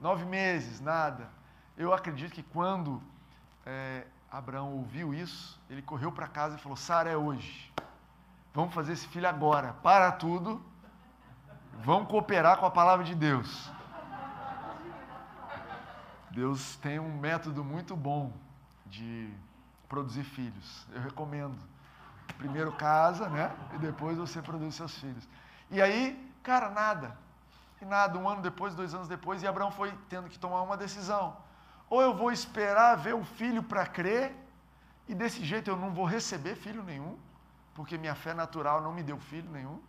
Nove 0.00 0.24
meses, 0.24 0.80
nada. 0.80 1.30
Eu 1.76 1.92
acredito 1.92 2.32
que 2.32 2.42
quando 2.42 3.02
é, 3.64 4.06
Abraão 4.30 4.74
ouviu 4.74 5.14
isso, 5.14 5.58
ele 5.70 5.80
correu 5.80 6.12
para 6.12 6.28
casa 6.28 6.56
e 6.56 6.58
falou: 6.58 6.76
Sara, 6.76 7.10
é 7.10 7.16
hoje. 7.16 7.72
Vamos 8.52 8.74
fazer 8.74 8.92
esse 8.92 9.08
filho 9.08 9.28
agora. 9.28 9.72
Para 9.82 10.12
tudo. 10.12 10.62
Vamos 11.84 12.08
cooperar 12.08 12.58
com 12.58 12.66
a 12.66 12.70
palavra 12.70 13.04
de 13.04 13.14
Deus. 13.14 13.70
Deus 16.30 16.76
tem 16.76 16.98
um 16.98 17.18
método 17.18 17.64
muito 17.64 17.96
bom 17.96 18.32
de 18.86 19.32
produzir 19.88 20.24
filhos. 20.24 20.86
Eu 20.92 21.00
recomendo. 21.00 21.56
Primeiro 22.36 22.72
casa, 22.72 23.28
né? 23.28 23.50
E 23.74 23.78
depois 23.78 24.18
você 24.18 24.42
produz 24.42 24.74
seus 24.74 24.96
filhos. 24.98 25.26
E 25.70 25.80
aí, 25.80 26.32
cara, 26.42 26.68
nada. 26.68 27.16
E 27.80 27.84
nada, 27.84 28.18
um 28.18 28.28
ano 28.28 28.42
depois, 28.42 28.74
dois 28.74 28.92
anos 28.92 29.08
depois, 29.08 29.42
e 29.42 29.46
Abraão 29.46 29.70
foi 29.70 29.92
tendo 30.08 30.28
que 30.28 30.38
tomar 30.38 30.62
uma 30.62 30.76
decisão. 30.76 31.36
Ou 31.90 32.02
eu 32.02 32.14
vou 32.14 32.30
esperar 32.30 32.96
ver 32.96 33.14
o 33.14 33.24
filho 33.24 33.62
para 33.62 33.86
crer, 33.86 34.34
e 35.08 35.14
desse 35.14 35.44
jeito 35.44 35.70
eu 35.70 35.76
não 35.76 35.90
vou 35.90 36.04
receber 36.04 36.54
filho 36.54 36.82
nenhum, 36.82 37.16
porque 37.74 37.96
minha 37.96 38.14
fé 38.14 38.34
natural 38.34 38.82
não 38.82 38.92
me 38.92 39.02
deu 39.02 39.18
filho 39.18 39.50
nenhum. 39.50 39.80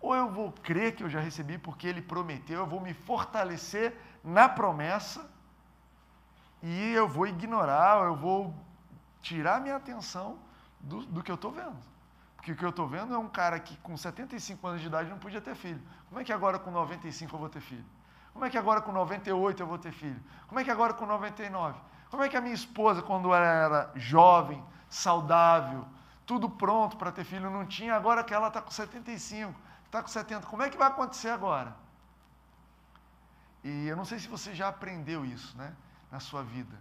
Ou 0.00 0.14
eu 0.14 0.30
vou 0.30 0.52
crer 0.52 0.94
que 0.94 1.02
eu 1.02 1.08
já 1.08 1.20
recebi 1.20 1.58
porque 1.58 1.86
ele 1.86 2.02
prometeu, 2.02 2.60
eu 2.60 2.66
vou 2.66 2.80
me 2.80 2.94
fortalecer 2.94 3.96
na 4.22 4.48
promessa, 4.48 5.28
e 6.62 6.92
eu 6.92 7.08
vou 7.08 7.26
ignorar, 7.26 8.04
eu 8.04 8.14
vou 8.14 8.54
tirar 9.20 9.60
minha 9.60 9.76
atenção 9.76 10.38
do, 10.80 11.04
do 11.06 11.22
que 11.22 11.30
eu 11.30 11.34
estou 11.34 11.50
vendo. 11.50 11.76
Porque 12.36 12.52
o 12.52 12.56
que 12.56 12.64
eu 12.64 12.70
estou 12.70 12.86
vendo 12.88 13.14
é 13.14 13.18
um 13.18 13.28
cara 13.28 13.58
que 13.58 13.76
com 13.78 13.96
75 13.96 14.66
anos 14.66 14.80
de 14.80 14.86
idade 14.86 15.08
não 15.08 15.18
podia 15.18 15.40
ter 15.40 15.54
filho. 15.54 15.80
Como 16.08 16.20
é 16.20 16.24
que 16.24 16.32
agora 16.32 16.58
com 16.58 16.70
95 16.70 17.34
eu 17.34 17.38
vou 17.38 17.48
ter 17.48 17.60
filho? 17.60 17.84
Como 18.32 18.44
é 18.44 18.50
que 18.50 18.58
agora 18.58 18.80
com 18.80 18.92
98 18.92 19.62
eu 19.62 19.66
vou 19.66 19.78
ter 19.78 19.92
filho? 19.92 20.20
Como 20.46 20.58
é 20.60 20.64
que 20.64 20.70
agora 20.70 20.94
com 20.94 21.06
99? 21.06 21.78
Como 22.10 22.22
é 22.22 22.28
que 22.28 22.36
a 22.36 22.40
minha 22.40 22.54
esposa, 22.54 23.02
quando 23.02 23.32
ela 23.32 23.46
era 23.46 23.90
jovem, 23.94 24.62
saudável, 24.88 25.86
tudo 26.26 26.48
pronto 26.48 26.96
para 26.96 27.10
ter 27.12 27.24
filho, 27.24 27.50
não 27.50 27.66
tinha, 27.66 27.94
agora 27.94 28.22
que 28.22 28.34
ela 28.34 28.48
está 28.48 28.60
com 28.60 28.70
75, 28.70 29.58
está 29.86 30.02
com 30.02 30.08
70, 30.08 30.46
como 30.46 30.62
é 30.62 30.70
que 30.70 30.76
vai 30.76 30.88
acontecer 30.88 31.30
agora? 31.30 31.74
E 33.64 33.86
eu 33.86 33.96
não 33.96 34.04
sei 34.04 34.18
se 34.18 34.28
você 34.28 34.54
já 34.54 34.68
aprendeu 34.68 35.24
isso, 35.24 35.56
né, 35.56 35.74
na 36.10 36.20
sua 36.20 36.42
vida. 36.42 36.76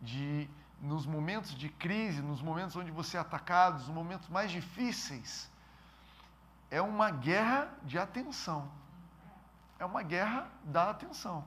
de 0.00 0.48
nos 0.80 1.04
momentos 1.06 1.56
de 1.56 1.68
crise, 1.68 2.22
nos 2.22 2.40
momentos 2.40 2.76
onde 2.76 2.90
você 2.90 3.16
é 3.16 3.20
atacado, 3.20 3.78
nos 3.78 3.88
momentos 3.88 4.28
mais 4.28 4.50
difíceis, 4.50 5.50
é 6.70 6.80
uma 6.80 7.10
guerra 7.10 7.68
de 7.82 7.98
atenção. 7.98 8.70
É 9.78 9.84
uma 9.84 10.02
guerra 10.02 10.46
da 10.64 10.90
atenção. 10.90 11.44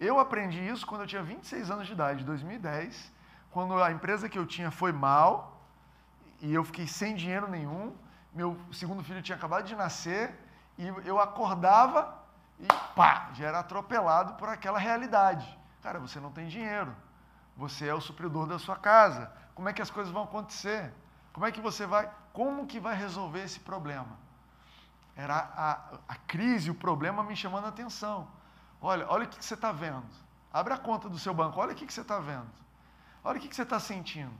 Eu 0.00 0.18
aprendi 0.18 0.60
isso 0.66 0.86
quando 0.86 1.02
eu 1.02 1.06
tinha 1.06 1.22
26 1.22 1.70
anos 1.70 1.86
de 1.86 1.92
idade, 1.92 2.24
2010, 2.24 3.12
quando 3.50 3.82
a 3.82 3.90
empresa 3.90 4.28
que 4.28 4.38
eu 4.38 4.46
tinha 4.46 4.70
foi 4.70 4.92
mal 4.92 5.60
e 6.40 6.52
eu 6.52 6.64
fiquei 6.64 6.86
sem 6.86 7.14
dinheiro 7.14 7.48
nenhum. 7.48 7.94
Meu 8.32 8.58
segundo 8.72 9.02
filho 9.02 9.22
tinha 9.22 9.36
acabado 9.36 9.64
de 9.66 9.74
nascer 9.74 10.34
e 10.76 10.86
eu 11.04 11.20
acordava 11.20 12.16
e 12.58 12.66
pá, 12.94 13.30
já 13.34 13.46
era 13.46 13.60
atropelado 13.60 14.34
por 14.34 14.48
aquela 14.48 14.78
realidade. 14.78 15.58
Cara, 15.82 15.98
você 15.98 16.20
não 16.20 16.30
tem 16.30 16.48
dinheiro. 16.48 16.94
Você 17.56 17.88
é 17.88 17.94
o 17.94 18.00
supridor 18.00 18.46
da 18.46 18.58
sua 18.58 18.76
casa. 18.76 19.32
Como 19.54 19.68
é 19.68 19.72
que 19.72 19.82
as 19.82 19.90
coisas 19.90 20.12
vão 20.12 20.24
acontecer? 20.24 20.92
Como 21.32 21.46
é 21.46 21.52
que 21.52 21.60
você 21.60 21.86
vai, 21.86 22.10
como 22.32 22.66
que 22.66 22.78
vai 22.80 22.94
resolver 22.96 23.42
esse 23.42 23.60
problema? 23.60 24.16
Era 25.18 25.50
a, 25.56 26.14
a 26.14 26.14
crise, 26.14 26.70
o 26.70 26.74
problema 26.74 27.24
me 27.24 27.34
chamando 27.34 27.64
a 27.64 27.70
atenção. 27.70 28.28
Olha, 28.80 29.04
olha 29.08 29.24
o 29.24 29.28
que, 29.28 29.38
que 29.38 29.44
você 29.44 29.54
está 29.54 29.72
vendo. 29.72 30.06
Abre 30.52 30.72
a 30.72 30.78
conta 30.78 31.08
do 31.08 31.18
seu 31.18 31.34
banco, 31.34 31.58
olha 31.58 31.72
o 31.72 31.74
que, 31.74 31.84
que 31.84 31.92
você 31.92 32.02
está 32.02 32.20
vendo. 32.20 32.46
Olha 33.24 33.36
o 33.36 33.40
que, 33.40 33.48
que 33.48 33.56
você 33.56 33.64
está 33.64 33.80
sentindo. 33.80 34.32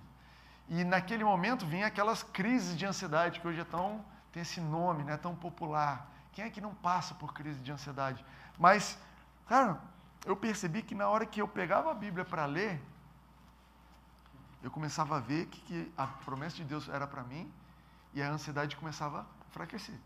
E 0.68 0.84
naquele 0.84 1.24
momento 1.24 1.66
vinha 1.66 1.88
aquelas 1.88 2.22
crises 2.22 2.78
de 2.78 2.86
ansiedade 2.86 3.40
que 3.40 3.48
hoje 3.48 3.58
é 3.58 3.64
tão, 3.64 4.04
tem 4.30 4.42
esse 4.42 4.60
nome, 4.60 5.02
né, 5.02 5.16
tão 5.16 5.34
popular. 5.34 6.06
Quem 6.32 6.44
é 6.44 6.50
que 6.50 6.60
não 6.60 6.72
passa 6.72 7.12
por 7.12 7.34
crise 7.34 7.58
de 7.58 7.72
ansiedade? 7.72 8.24
Mas, 8.56 8.96
cara, 9.48 9.80
eu 10.24 10.36
percebi 10.36 10.80
que 10.82 10.94
na 10.94 11.08
hora 11.08 11.26
que 11.26 11.42
eu 11.42 11.48
pegava 11.48 11.90
a 11.90 11.94
Bíblia 11.94 12.24
para 12.24 12.46
ler, 12.46 12.80
eu 14.62 14.70
começava 14.70 15.16
a 15.16 15.20
ver 15.20 15.46
que, 15.46 15.60
que 15.62 15.92
a 15.98 16.06
promessa 16.06 16.54
de 16.54 16.64
Deus 16.64 16.88
era 16.88 17.06
para 17.06 17.24
mim 17.24 17.52
e 18.14 18.22
a 18.22 18.30
ansiedade 18.30 18.76
começava 18.76 19.22
a 19.22 19.46
enfraquecer. 19.48 19.98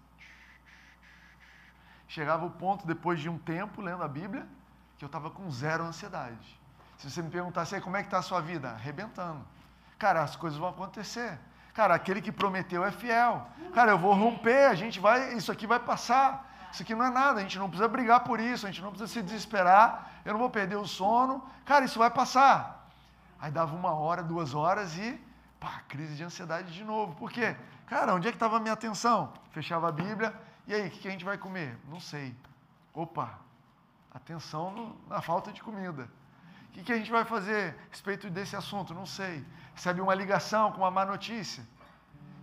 Chegava 2.12 2.44
o 2.44 2.51
ponto, 2.51 2.87
depois 2.87 3.20
de 3.20 3.31
um 3.31 3.38
tempo 3.38 3.81
lendo 3.81 4.03
a 4.03 4.09
Bíblia, 4.09 4.46
que 4.98 5.05
eu 5.05 5.07
estava 5.07 5.31
com 5.31 5.51
zero 5.51 5.83
ansiedade. 5.83 6.61
Se 6.98 7.11
você 7.11 7.22
me 7.22 7.31
perguntasse 7.31 7.81
como 7.81 7.96
é 7.96 8.03
que 8.03 8.09
está 8.09 8.18
a 8.18 8.22
sua 8.22 8.38
vida, 8.38 8.68
arrebentando. 8.68 9.42
Cara, 9.98 10.22
as 10.22 10.37
coisas 10.37 10.59
vão 10.59 10.68
acontecer. 10.68 11.38
Cara, 11.72 11.94
aquele 11.94 12.20
que 12.20 12.31
prometeu 12.31 12.85
é 12.85 12.90
fiel. 12.90 13.46
Cara, 13.72 13.92
eu 13.92 13.98
vou 13.98 14.12
romper, 14.12 14.66
a 14.66 14.75
gente 14.75 15.01
vai, 15.01 15.33
isso 15.33 15.51
aqui 15.51 15.66
vai 15.66 15.81
passar. 15.81 16.53
Isso 16.70 16.83
aqui 16.83 16.94
não 16.94 17.07
é 17.07 17.11
nada, 17.11 17.38
a 17.38 17.42
gente 17.42 17.59
não 17.59 17.70
precisa 17.70 17.88
brigar 17.88 18.20
por 18.25 18.38
isso, 18.38 18.66
a 18.66 18.70
gente 18.70 18.83
não 18.83 18.90
precisa 18.90 19.11
se 19.11 19.22
desesperar, 19.22 20.11
eu 20.22 20.35
não 20.35 20.40
vou 20.40 20.51
perder 20.51 20.77
o 20.77 20.87
sono. 20.87 21.42
Cara, 21.64 21.87
isso 21.87 21.98
vai 21.98 22.11
passar. 22.11 22.90
Aí 23.40 23.51
dava 23.51 23.75
uma 23.75 23.94
hora, 23.94 24.22
duas 24.22 24.53
horas 24.53 24.98
e 24.98 25.18
pá, 25.59 25.81
crise 25.88 26.14
de 26.14 26.22
ansiedade 26.22 26.75
de 26.75 26.85
novo. 26.85 27.14
Por 27.14 27.33
quê? 27.33 27.57
Cara, 27.87 28.14
onde 28.14 28.29
é 28.29 28.31
que 28.31 28.37
estava 28.37 28.59
a 28.59 28.61
minha 28.61 28.75
atenção? 28.75 29.33
Fechava 29.51 29.88
a 29.88 29.92
Bíblia, 29.92 30.35
e 30.66 30.75
aí, 30.75 30.88
o 30.88 30.90
que 30.90 31.09
a 31.09 31.11
gente 31.11 31.25
vai 31.25 31.37
comer? 31.37 31.77
Não 31.88 32.01
sei. 32.01 32.35
Opa, 32.94 33.38
atenção 34.12 34.70
no, 34.70 34.96
na 35.09 35.20
falta 35.20 35.53
de 35.53 35.62
comida. 35.62 36.09
O 36.68 36.83
que 36.83 36.92
a 36.92 36.96
gente 36.96 37.11
vai 37.11 37.25
fazer 37.25 37.75
a 37.75 37.90
respeito 37.90 38.31
desse 38.31 38.57
assunto? 38.57 38.94
Não 38.94 39.05
sei. 39.05 39.44
Recebe 39.75 40.01
uma 40.01 40.14
ligação 40.14 40.72
com 40.72 40.79
uma 40.79 40.90
má 40.90 41.05
notícia. 41.05 41.66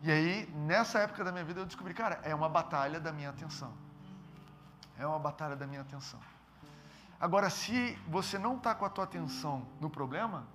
E 0.04 0.12
aí, 0.12 0.48
nessa 0.54 1.00
época 1.00 1.24
da 1.24 1.32
minha 1.32 1.44
vida, 1.44 1.60
eu 1.62 1.66
descobri, 1.66 1.94
cara, 1.94 2.20
é 2.24 2.34
uma 2.34 2.48
batalha 2.48 3.00
da 3.00 3.12
minha 3.12 3.30
atenção. 3.30 3.74
É 4.98 5.06
uma 5.06 5.20
batalha 5.20 5.56
da 5.56 5.66
minha 5.66 5.82
atenção. 5.82 6.20
Agora, 7.20 7.50
se 7.50 7.98
você 8.08 8.38
não 8.38 8.58
está 8.58 8.74
com 8.76 8.86
a 8.86 8.90
tua 8.90 9.04
atenção 9.04 9.66
no 9.82 9.90
problema, 9.90 10.46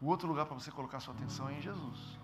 o 0.00 0.06
outro 0.06 0.26
lugar 0.26 0.46
para 0.46 0.54
você 0.54 0.70
colocar 0.70 1.00
sua 1.00 1.14
atenção 1.14 1.48
é 1.48 1.54
em 1.54 1.60
Jesus. 1.60 2.18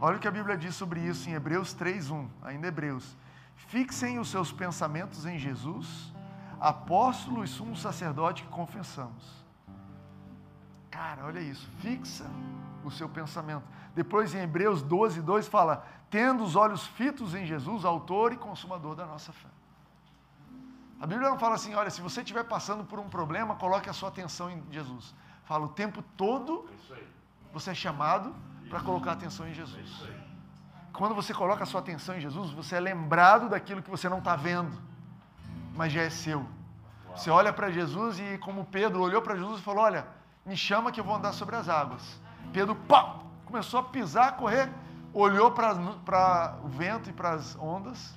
Olha 0.00 0.16
o 0.16 0.20
que 0.20 0.28
a 0.28 0.30
Bíblia 0.30 0.56
diz 0.56 0.74
sobre 0.74 1.00
isso 1.00 1.28
em 1.28 1.34
Hebreus 1.34 1.74
3:1, 1.74 2.28
ainda 2.42 2.68
Hebreus. 2.68 3.16
Fixem 3.56 4.18
os 4.18 4.28
seus 4.28 4.52
pensamentos 4.52 5.26
em 5.26 5.38
Jesus, 5.38 6.12
apóstolo 6.60 7.44
e 7.44 7.48
sumo 7.48 7.76
sacerdote 7.76 8.42
que 8.42 8.48
confessamos. 8.48 9.44
Cara, 10.90 11.24
olha 11.24 11.40
isso, 11.40 11.68
fixa 11.80 12.24
o 12.84 12.90
seu 12.90 13.08
pensamento. 13.08 13.64
Depois 13.94 14.34
em 14.34 14.40
Hebreus 14.40 14.82
12, 14.82 15.22
2 15.22 15.48
fala: 15.48 15.84
tendo 16.10 16.44
os 16.44 16.54
olhos 16.54 16.86
fitos 16.86 17.34
em 17.34 17.44
Jesus, 17.44 17.84
autor 17.84 18.32
e 18.32 18.36
consumador 18.36 18.94
da 18.94 19.04
nossa 19.04 19.32
fé. 19.32 19.48
A 21.00 21.06
Bíblia 21.06 21.28
não 21.28 21.38
fala 21.38 21.56
assim, 21.56 21.74
olha, 21.74 21.90
se 21.90 22.00
você 22.00 22.20
estiver 22.20 22.44
passando 22.44 22.84
por 22.84 23.00
um 23.00 23.08
problema, 23.08 23.56
coloque 23.56 23.90
a 23.90 23.92
sua 23.92 24.10
atenção 24.10 24.48
em 24.48 24.62
Jesus. 24.70 25.12
Fala 25.44 25.66
o 25.66 25.68
tempo 25.68 26.02
todo, 26.16 26.68
você 27.52 27.72
é 27.72 27.74
chamado 27.74 28.34
para 28.70 28.80
colocar 28.80 29.12
atenção 29.12 29.46
em 29.48 29.52
Jesus. 29.52 30.08
Quando 30.94 31.12
você 31.12 31.34
coloca 31.34 31.64
a 31.64 31.66
sua 31.66 31.80
atenção 31.80 32.16
em 32.16 32.20
Jesus, 32.20 32.52
você 32.52 32.76
é 32.76 32.80
lembrado 32.80 33.48
daquilo 33.48 33.82
que 33.82 33.90
você 33.90 34.08
não 34.08 34.18
está 34.18 34.36
vendo, 34.36 34.80
mas 35.74 35.92
já 35.92 36.02
é 36.02 36.08
seu. 36.08 36.46
Você 37.16 37.30
olha 37.30 37.52
para 37.52 37.68
Jesus 37.68 38.20
e, 38.20 38.38
como 38.38 38.64
Pedro 38.64 39.02
olhou 39.02 39.20
para 39.20 39.34
Jesus 39.34 39.58
e 39.58 39.62
falou: 39.62 39.82
Olha, 39.82 40.06
me 40.46 40.56
chama 40.56 40.92
que 40.92 41.00
eu 41.00 41.04
vou 41.04 41.16
andar 41.16 41.32
sobre 41.32 41.56
as 41.56 41.68
águas. 41.68 42.20
Pedro, 42.52 42.76
pá, 42.76 43.16
começou 43.44 43.80
a 43.80 43.82
pisar, 43.82 44.28
a 44.28 44.32
correr, 44.32 44.72
olhou 45.12 45.50
para 45.50 46.60
o 46.62 46.68
vento 46.68 47.10
e 47.10 47.12
para 47.12 47.30
as 47.32 47.56
ondas, 47.56 48.16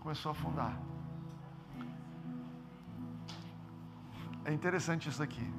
começou 0.00 0.30
a 0.30 0.32
afundar. 0.32 0.72
É 4.46 4.52
interessante 4.52 5.10
isso 5.10 5.22
aqui. 5.22 5.52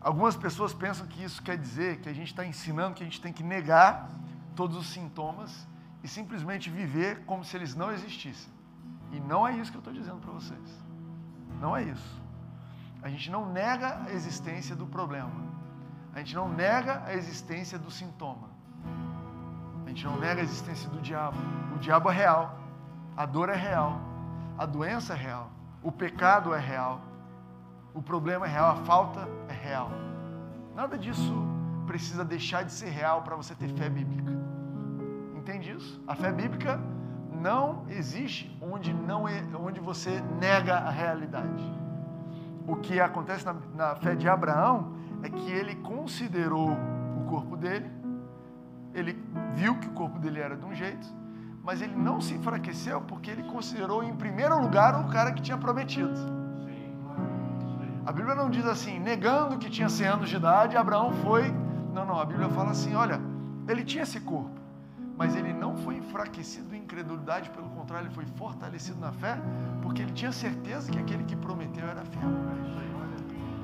Algumas 0.00 0.36
pessoas 0.36 0.74
pensam 0.74 1.06
que 1.06 1.22
isso 1.22 1.40
quer 1.40 1.56
dizer 1.56 2.00
que 2.00 2.08
a 2.08 2.12
gente 2.12 2.28
está 2.28 2.44
ensinando 2.44 2.96
que 2.96 3.02
a 3.02 3.06
gente 3.06 3.20
tem 3.20 3.32
que 3.32 3.44
negar 3.44 4.08
todos 4.58 4.76
os 4.76 4.88
sintomas 4.88 5.68
e 6.02 6.08
simplesmente 6.08 6.68
viver 6.68 7.24
como 7.24 7.44
se 7.44 7.56
eles 7.56 7.76
não 7.76 7.92
existissem. 7.92 8.52
E 9.12 9.20
não 9.20 9.46
é 9.46 9.52
isso 9.56 9.70
que 9.70 9.76
eu 9.76 9.84
estou 9.84 9.94
dizendo 9.94 10.20
para 10.20 10.32
vocês. 10.32 10.68
Não 11.60 11.76
é 11.76 11.84
isso. 11.84 12.22
A 13.00 13.08
gente 13.08 13.30
não 13.30 13.42
nega 13.52 14.02
a 14.04 14.12
existência 14.12 14.74
do 14.74 14.84
problema. 14.84 15.30
A 16.12 16.18
gente 16.18 16.34
não 16.34 16.48
nega 16.48 17.04
a 17.06 17.14
existência 17.14 17.78
do 17.78 17.88
sintoma. 17.88 18.48
A 19.86 19.88
gente 19.90 20.04
não 20.04 20.18
nega 20.18 20.40
a 20.40 20.44
existência 20.44 20.90
do 20.90 21.00
diabo. 21.00 21.38
O 21.76 21.78
diabo 21.78 22.10
é 22.10 22.14
real. 22.14 22.58
A 23.16 23.24
dor 23.26 23.50
é 23.50 23.54
real. 23.54 24.00
A 24.58 24.66
doença 24.66 25.12
é 25.12 25.16
real. 25.16 25.52
O 25.84 25.92
pecado 25.92 26.52
é 26.52 26.58
real. 26.58 27.00
O 27.94 28.02
problema 28.02 28.44
é 28.44 28.50
real, 28.50 28.72
a 28.72 28.76
falta 28.90 29.20
é 29.48 29.52
real. 29.52 29.92
Nada 30.74 30.98
disso 30.98 31.46
precisa 31.86 32.24
deixar 32.24 32.64
de 32.64 32.72
ser 32.72 32.90
real 32.90 33.22
para 33.22 33.36
você 33.36 33.54
ter 33.54 33.68
fé 33.68 33.88
bíblica. 33.88 34.47
Entende 35.48 35.72
isso? 35.72 35.98
A 36.06 36.14
fé 36.14 36.30
bíblica 36.30 36.78
não 37.40 37.86
existe 37.88 38.54
onde, 38.60 38.92
não 38.92 39.26
é, 39.26 39.42
onde 39.58 39.80
você 39.80 40.22
nega 40.38 40.74
a 40.74 40.90
realidade. 40.90 41.64
O 42.66 42.76
que 42.76 43.00
acontece 43.00 43.46
na, 43.46 43.56
na 43.74 43.94
fé 43.96 44.14
de 44.14 44.28
Abraão 44.28 44.92
é 45.22 45.30
que 45.30 45.50
ele 45.50 45.76
considerou 45.76 46.72
o 47.16 47.24
corpo 47.30 47.56
dele, 47.56 47.90
ele 48.92 49.18
viu 49.54 49.74
que 49.76 49.86
o 49.86 49.92
corpo 49.92 50.18
dele 50.18 50.38
era 50.38 50.54
de 50.54 50.66
um 50.66 50.74
jeito, 50.74 51.06
mas 51.62 51.80
ele 51.80 51.96
não 51.96 52.20
se 52.20 52.34
enfraqueceu 52.34 53.00
porque 53.00 53.30
ele 53.30 53.44
considerou 53.44 54.04
em 54.04 54.14
primeiro 54.14 54.60
lugar 54.60 55.00
o 55.00 55.08
cara 55.08 55.32
que 55.32 55.40
tinha 55.40 55.56
prometido. 55.56 56.12
A 58.04 58.12
Bíblia 58.12 58.34
não 58.34 58.50
diz 58.50 58.66
assim, 58.66 58.98
negando 58.98 59.56
que 59.56 59.70
tinha 59.70 59.88
100 59.88 60.06
anos 60.08 60.28
de 60.28 60.36
idade, 60.36 60.76
Abraão 60.76 61.10
foi. 61.24 61.50
Não, 61.94 62.04
não, 62.04 62.20
a 62.20 62.26
Bíblia 62.26 62.50
fala 62.50 62.72
assim: 62.72 62.94
olha, 62.94 63.18
ele 63.66 63.82
tinha 63.82 64.02
esse 64.02 64.20
corpo, 64.20 64.57
mas 65.18 65.34
ele 65.34 65.52
não 65.52 65.76
foi 65.76 65.96
enfraquecido 65.96 66.76
em 66.76 66.78
incredulidade, 66.78 67.50
pelo 67.50 67.68
contrário, 67.70 68.06
ele 68.06 68.14
foi 68.14 68.24
fortalecido 68.36 69.00
na 69.00 69.10
fé, 69.10 69.36
porque 69.82 70.00
ele 70.00 70.12
tinha 70.12 70.30
certeza 70.30 70.90
que 70.92 70.98
aquele 70.98 71.24
que 71.24 71.34
prometeu 71.34 71.84
era 71.84 72.04
fiel. 72.04 72.30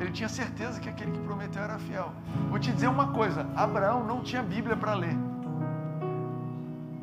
Ele 0.01 0.11
tinha 0.11 0.29
certeza 0.29 0.81
que 0.81 0.88
aquele 0.88 1.12
que 1.12 1.21
prometeu 1.21 1.62
era 1.62 1.79
fiel. 1.79 2.11
Vou 2.51 2.59
te 2.59 2.73
dizer 2.73 2.88
uma 2.88 3.12
coisa: 3.12 3.47
Abraão 3.55 4.05
não 4.05 4.21
tinha 4.21 4.43
Bíblia 4.43 4.77
para 4.77 4.95
ler. 4.95 5.17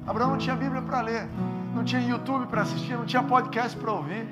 Abraão 0.06 0.32
não 0.32 0.38
tinha 0.38 0.56
Bíblia 0.58 0.82
para 0.82 1.00
ler, 1.00 1.30
não 1.74 1.86
tinha 1.86 2.02
YouTube 2.02 2.48
para 2.48 2.64
assistir, 2.64 2.98
não 2.98 3.06
tinha 3.06 3.24
podcast 3.24 3.78
para 3.78 3.94
ouvir, 3.94 4.28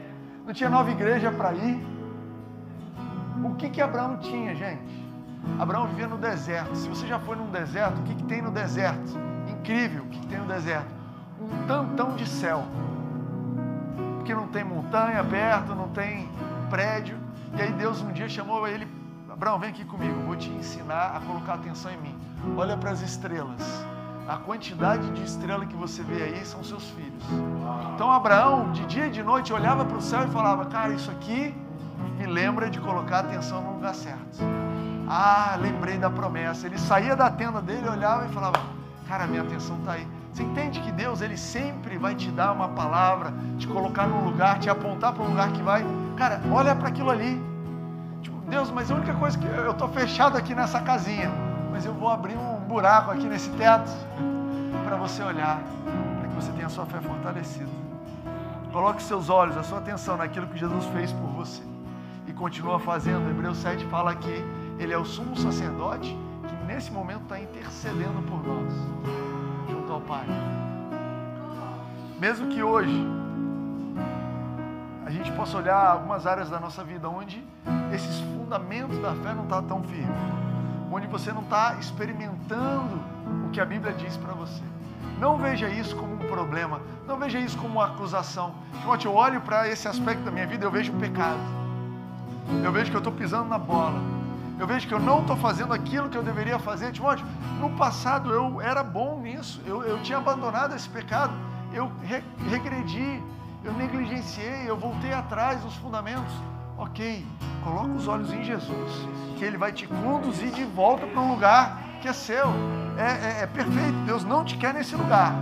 não 0.45 0.53
tinha 0.53 0.69
nova 0.69 0.91
igreja 0.91 1.31
para 1.31 1.53
ir. 1.53 1.81
O 3.41 3.55
que 3.55 3.69
que 3.69 3.81
Abraão 3.81 4.17
tinha, 4.17 4.53
gente? 4.53 5.07
Abraão 5.57 5.87
vivia 5.87 6.07
no 6.07 6.17
deserto. 6.17 6.75
Se 6.75 6.89
você 6.89 7.07
já 7.07 7.17
foi 7.19 7.37
num 7.37 7.49
deserto, 7.49 7.99
o 7.99 8.03
que, 8.03 8.15
que 8.15 8.23
tem 8.23 8.41
no 8.41 8.51
deserto? 8.51 9.28
Incrível, 9.69 10.03
que 10.09 10.25
tem 10.25 10.39
no 10.39 10.47
deserto? 10.47 10.89
Um 11.39 11.67
tantão 11.67 12.15
de 12.15 12.27
céu. 12.27 12.63
Porque 14.15 14.33
não 14.33 14.47
tem 14.47 14.63
montanha 14.63 15.23
perto, 15.23 15.75
não 15.75 15.89
tem 15.89 16.27
prédio. 16.71 17.15
E 17.55 17.61
aí 17.61 17.71
Deus 17.73 18.01
um 18.01 18.11
dia 18.11 18.27
chamou 18.27 18.67
ele, 18.67 18.87
Abraão, 19.31 19.59
vem 19.59 19.69
aqui 19.69 19.85
comigo, 19.85 20.23
vou 20.25 20.35
te 20.35 20.49
ensinar 20.49 21.15
a 21.15 21.19
colocar 21.19 21.53
atenção 21.53 21.91
em 21.91 21.97
mim. 21.97 22.19
Olha 22.57 22.75
para 22.77 22.89
as 22.89 23.03
estrelas. 23.03 23.61
A 24.27 24.37
quantidade 24.37 25.07
de 25.11 25.23
estrela 25.23 25.63
que 25.67 25.75
você 25.75 26.01
vê 26.01 26.23
aí 26.23 26.43
são 26.47 26.63
seus 26.63 26.89
filhos. 26.89 27.23
Então 27.93 28.11
Abraão, 28.11 28.71
de 28.71 28.83
dia 28.87 29.05
e 29.05 29.11
de 29.11 29.21
noite, 29.21 29.53
olhava 29.53 29.85
para 29.85 29.97
o 29.97 30.01
céu 30.01 30.23
e 30.23 30.31
falava: 30.31 30.65
Cara, 30.65 30.93
isso 30.93 31.11
aqui 31.11 31.55
me 32.17 32.25
lembra 32.25 32.71
de 32.71 32.79
colocar 32.79 33.19
atenção 33.19 33.61
no 33.61 33.73
lugar 33.73 33.93
certo. 33.93 34.39
Ah, 35.07 35.55
lembrei 35.61 35.99
da 35.99 36.09
promessa. 36.09 36.65
Ele 36.65 36.79
saía 36.79 37.15
da 37.15 37.29
tenda 37.29 37.61
dele, 37.61 37.87
olhava 37.87 38.25
e 38.25 38.29
falava: 38.29 38.78
Cara, 39.09 39.25
minha 39.25 39.41
atenção 39.41 39.75
está 39.79 39.93
aí. 39.93 40.07
Você 40.31 40.43
entende 40.43 40.79
que 40.81 40.91
Deus, 40.91 41.19
Ele 41.19 41.35
sempre 41.35 41.97
vai 41.97 42.13
te 42.13 42.29
dar 42.29 42.51
uma 42.51 42.69
palavra, 42.69 43.33
te 43.57 43.65
colocar 43.65 44.05
num 44.05 44.23
lugar, 44.23 44.59
te 44.59 44.69
apontar 44.69 45.13
para 45.13 45.23
um 45.23 45.29
lugar 45.29 45.51
que 45.51 45.63
vai. 45.63 45.83
Cara, 46.15 46.39
olha 46.51 46.75
para 46.75 46.89
aquilo 46.89 47.09
ali. 47.09 47.41
Tipo, 48.21 48.39
Deus, 48.41 48.69
mas 48.69 48.91
a 48.91 48.93
única 48.93 49.15
coisa 49.15 49.35
que 49.35 49.47
eu 49.47 49.71
estou 49.71 49.87
fechado 49.87 50.37
aqui 50.37 50.53
nessa 50.53 50.79
casinha, 50.81 51.31
mas 51.71 51.85
eu 51.85 51.93
vou 51.95 52.07
abrir 52.07 52.37
um 52.37 52.57
buraco 52.67 53.09
aqui 53.09 53.25
nesse 53.25 53.49
teto 53.53 53.89
para 54.85 54.95
você 54.95 55.23
olhar, 55.23 55.59
para 56.19 56.27
que 56.29 56.35
você 56.35 56.51
tenha 56.51 56.67
a 56.67 56.69
sua 56.69 56.85
fé 56.85 57.01
fortalecida. 57.01 57.71
Coloque 58.71 59.01
seus 59.01 59.27
olhos, 59.27 59.57
a 59.57 59.63
sua 59.63 59.79
atenção 59.79 60.17
naquilo 60.17 60.45
que 60.45 60.59
Jesus 60.59 60.85
fez 60.93 61.11
por 61.13 61.31
você 61.31 61.63
e 62.27 62.33
continua 62.33 62.79
fazendo. 62.79 63.27
Hebreus 63.27 63.57
7 63.57 63.87
fala 63.87 64.13
que 64.13 64.45
Ele 64.77 64.93
é 64.93 64.97
o 64.99 65.03
sumo 65.03 65.35
sacerdote 65.35 66.15
nesse 66.69 66.91
momento 66.91 67.23
está 67.23 67.39
intercedendo 67.39 68.21
por 68.29 68.45
nós, 68.45 68.71
junto 69.67 69.91
ao 69.91 69.99
Pai. 70.01 70.23
Mesmo 72.19 72.47
que 72.49 72.61
hoje 72.61 73.07
a 75.03 75.09
gente 75.09 75.31
possa 75.31 75.57
olhar 75.57 75.83
algumas 75.83 76.27
áreas 76.27 76.47
da 76.47 76.59
nossa 76.59 76.83
vida 76.83 77.09
onde 77.09 77.43
esses 77.91 78.19
fundamentos 78.19 78.99
da 78.99 79.15
fé 79.15 79.33
não 79.33 79.43
estão 79.45 79.61
tá 79.63 79.67
tão 79.67 79.83
firmes, 79.83 80.15
onde 80.91 81.07
você 81.07 81.33
não 81.33 81.41
está 81.41 81.75
experimentando 81.79 83.01
o 83.47 83.49
que 83.49 83.59
a 83.59 83.65
Bíblia 83.65 83.91
diz 83.93 84.15
para 84.15 84.33
você. 84.33 84.61
Não 85.17 85.37
veja 85.37 85.67
isso 85.67 85.95
como 85.95 86.13
um 86.13 86.27
problema, 86.29 86.81
não 87.07 87.17
veja 87.17 87.39
isso 87.39 87.57
como 87.57 87.79
uma 87.79 87.87
acusação. 87.87 88.53
Timóteo, 88.79 89.09
eu 89.09 89.15
olho 89.15 89.41
para 89.41 89.67
esse 89.67 89.87
aspecto 89.87 90.21
da 90.21 90.29
minha 90.29 90.45
vida, 90.45 90.65
eu 90.65 90.71
vejo 90.71 90.93
o 90.93 90.99
pecado. 90.99 91.39
Eu 92.63 92.71
vejo 92.71 92.91
que 92.91 92.95
eu 92.95 92.99
estou 92.99 93.13
pisando 93.13 93.49
na 93.49 93.57
bola. 93.57 94.18
Eu 94.59 94.67
vejo 94.67 94.85
que 94.85 94.93
eu 94.93 94.99
não 94.99 95.21
estou 95.21 95.37
fazendo 95.37 95.73
aquilo 95.73 96.09
que 96.09 96.17
eu 96.17 96.21
deveria 96.21 96.59
fazer. 96.59 96.91
Timóteo, 96.91 97.25
no 97.61 97.69
passado 97.77 98.29
eu 98.33 98.59
era 98.59 98.83
bom 98.83 99.21
nisso, 99.21 99.61
eu, 99.65 99.83
eu 99.83 100.01
tinha 100.01 100.17
abandonado 100.17 100.75
esse 100.75 100.89
pecado, 100.89 101.33
eu 101.71 101.89
re, 102.03 102.21
regredi, 102.49 103.23
eu 103.63 103.71
negligenciei, 103.71 104.65
eu 104.67 104.75
voltei 104.75 105.13
atrás 105.13 105.61
dos 105.61 105.73
fundamentos. 105.75 106.33
Ok, 106.77 107.25
coloca 107.63 107.91
os 107.91 108.07
olhos 108.07 108.33
em 108.33 108.43
Jesus, 108.43 109.07
que 109.37 109.45
Ele 109.45 109.57
vai 109.57 109.71
te 109.71 109.87
conduzir 109.87 110.51
de 110.51 110.65
volta 110.65 111.07
para 111.07 111.21
um 111.21 111.31
lugar 111.31 111.81
que 112.01 112.09
é 112.09 112.13
seu. 112.13 112.47
É, 112.97 113.39
é, 113.39 113.43
é 113.43 113.47
perfeito, 113.47 113.97
Deus 114.05 114.25
não 114.25 114.43
te 114.43 114.57
quer 114.57 114.73
nesse 114.73 114.93
lugar. 114.93 115.33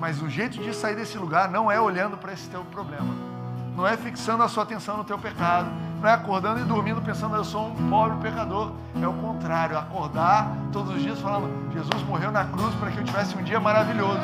Mas 0.00 0.20
o 0.20 0.28
jeito 0.28 0.60
de 0.60 0.74
sair 0.74 0.96
desse 0.96 1.16
lugar 1.16 1.48
não 1.48 1.70
é 1.70 1.80
olhando 1.80 2.16
para 2.16 2.32
esse 2.32 2.48
teu 2.48 2.64
problema. 2.64 3.14
Não 3.76 3.86
é 3.86 3.96
fixando 3.96 4.42
a 4.42 4.48
sua 4.48 4.64
atenção 4.64 4.96
no 4.96 5.04
teu 5.04 5.18
pecado. 5.18 5.87
Não 6.00 6.08
é 6.08 6.12
acordando 6.12 6.60
e 6.60 6.64
dormindo 6.64 7.02
pensando 7.02 7.34
eu 7.34 7.44
sou 7.44 7.68
um 7.68 7.88
pobre 7.90 8.16
pecador. 8.18 8.72
É 9.02 9.06
o 9.06 9.12
contrário, 9.14 9.76
acordar 9.76 10.56
todos 10.72 10.94
os 10.94 11.02
dias 11.02 11.18
falando 11.20 11.50
Jesus 11.72 12.02
morreu 12.04 12.30
na 12.30 12.44
cruz 12.44 12.72
para 12.76 12.90
que 12.90 12.98
eu 12.98 13.04
tivesse 13.04 13.36
um 13.36 13.42
dia 13.42 13.58
maravilhoso. 13.58 14.20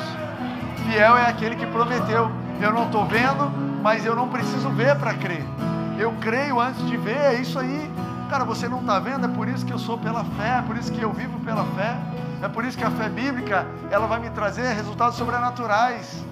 Fiel 0.87 1.16
é 1.16 1.28
aquele 1.28 1.56
que 1.56 1.66
prometeu. 1.66 2.30
Eu 2.60 2.72
não 2.72 2.84
estou 2.84 3.04
vendo, 3.06 3.50
mas 3.82 4.06
eu 4.06 4.14
não 4.14 4.28
preciso 4.28 4.70
ver 4.70 4.96
para 4.96 5.14
crer. 5.14 5.44
Eu 5.98 6.12
creio 6.20 6.60
antes 6.60 6.87
de 6.87 6.96
ver, 6.96 7.16
é 7.16 7.34
isso 7.34 7.58
aí. 7.58 7.90
Cara, 8.30 8.44
você 8.44 8.68
não 8.68 8.80
está 8.80 8.98
vendo, 9.00 9.26
é 9.26 9.28
por 9.28 9.48
isso 9.48 9.66
que 9.66 9.72
eu 9.72 9.78
sou 9.78 9.98
pela 9.98 10.24
fé, 10.24 10.58
é 10.58 10.62
por 10.62 10.76
isso 10.76 10.92
que 10.92 11.02
eu 11.02 11.12
vivo 11.12 11.38
pela 11.40 11.64
fé. 11.76 11.96
É 12.42 12.48
por 12.48 12.64
isso 12.64 12.76
que 12.76 12.84
a 12.84 12.90
fé 12.90 13.08
bíblica, 13.08 13.66
ela 13.90 14.06
vai 14.06 14.20
me 14.20 14.30
trazer 14.30 14.72
resultados 14.74 15.16
sobrenaturais. 15.16 16.24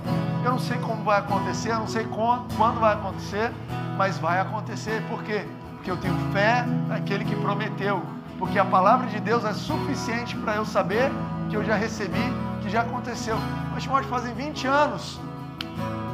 Eu 0.45 0.53
não 0.53 0.59
sei 0.59 0.79
como 0.79 1.03
vai 1.03 1.19
acontecer, 1.19 1.71
eu 1.71 1.79
não 1.79 1.87
sei 1.87 2.05
quando 2.05 2.81
vai 2.81 2.95
acontecer, 2.95 3.53
mas 3.97 4.19
vai 4.19 4.41
acontecer. 4.41 5.03
Por 5.09 5.23
quê? 5.23 5.47
Porque 5.77 5.91
eu 5.91 5.97
tenho 5.97 6.17
fé 6.33 6.65
naquele 6.89 7.25
que 7.25 7.37
prometeu. 7.37 8.03
Porque 8.39 8.59
a 8.59 8.65
palavra 8.65 9.07
de 9.07 9.21
Deus 9.21 9.45
é 9.45 9.53
suficiente 9.53 10.37
para 10.37 10.57
eu 10.57 10.65
saber 10.65 11.11
que 11.49 11.57
eu 11.57 11.65
já 11.65 11.75
recebi, 11.75 12.33
que 12.61 12.69
já 12.69 12.83
aconteceu. 12.83 13.37
Mas, 13.73 13.83
Timóteo, 13.83 14.09
fazem 14.09 14.35
20 14.35 14.67
anos. 14.67 15.21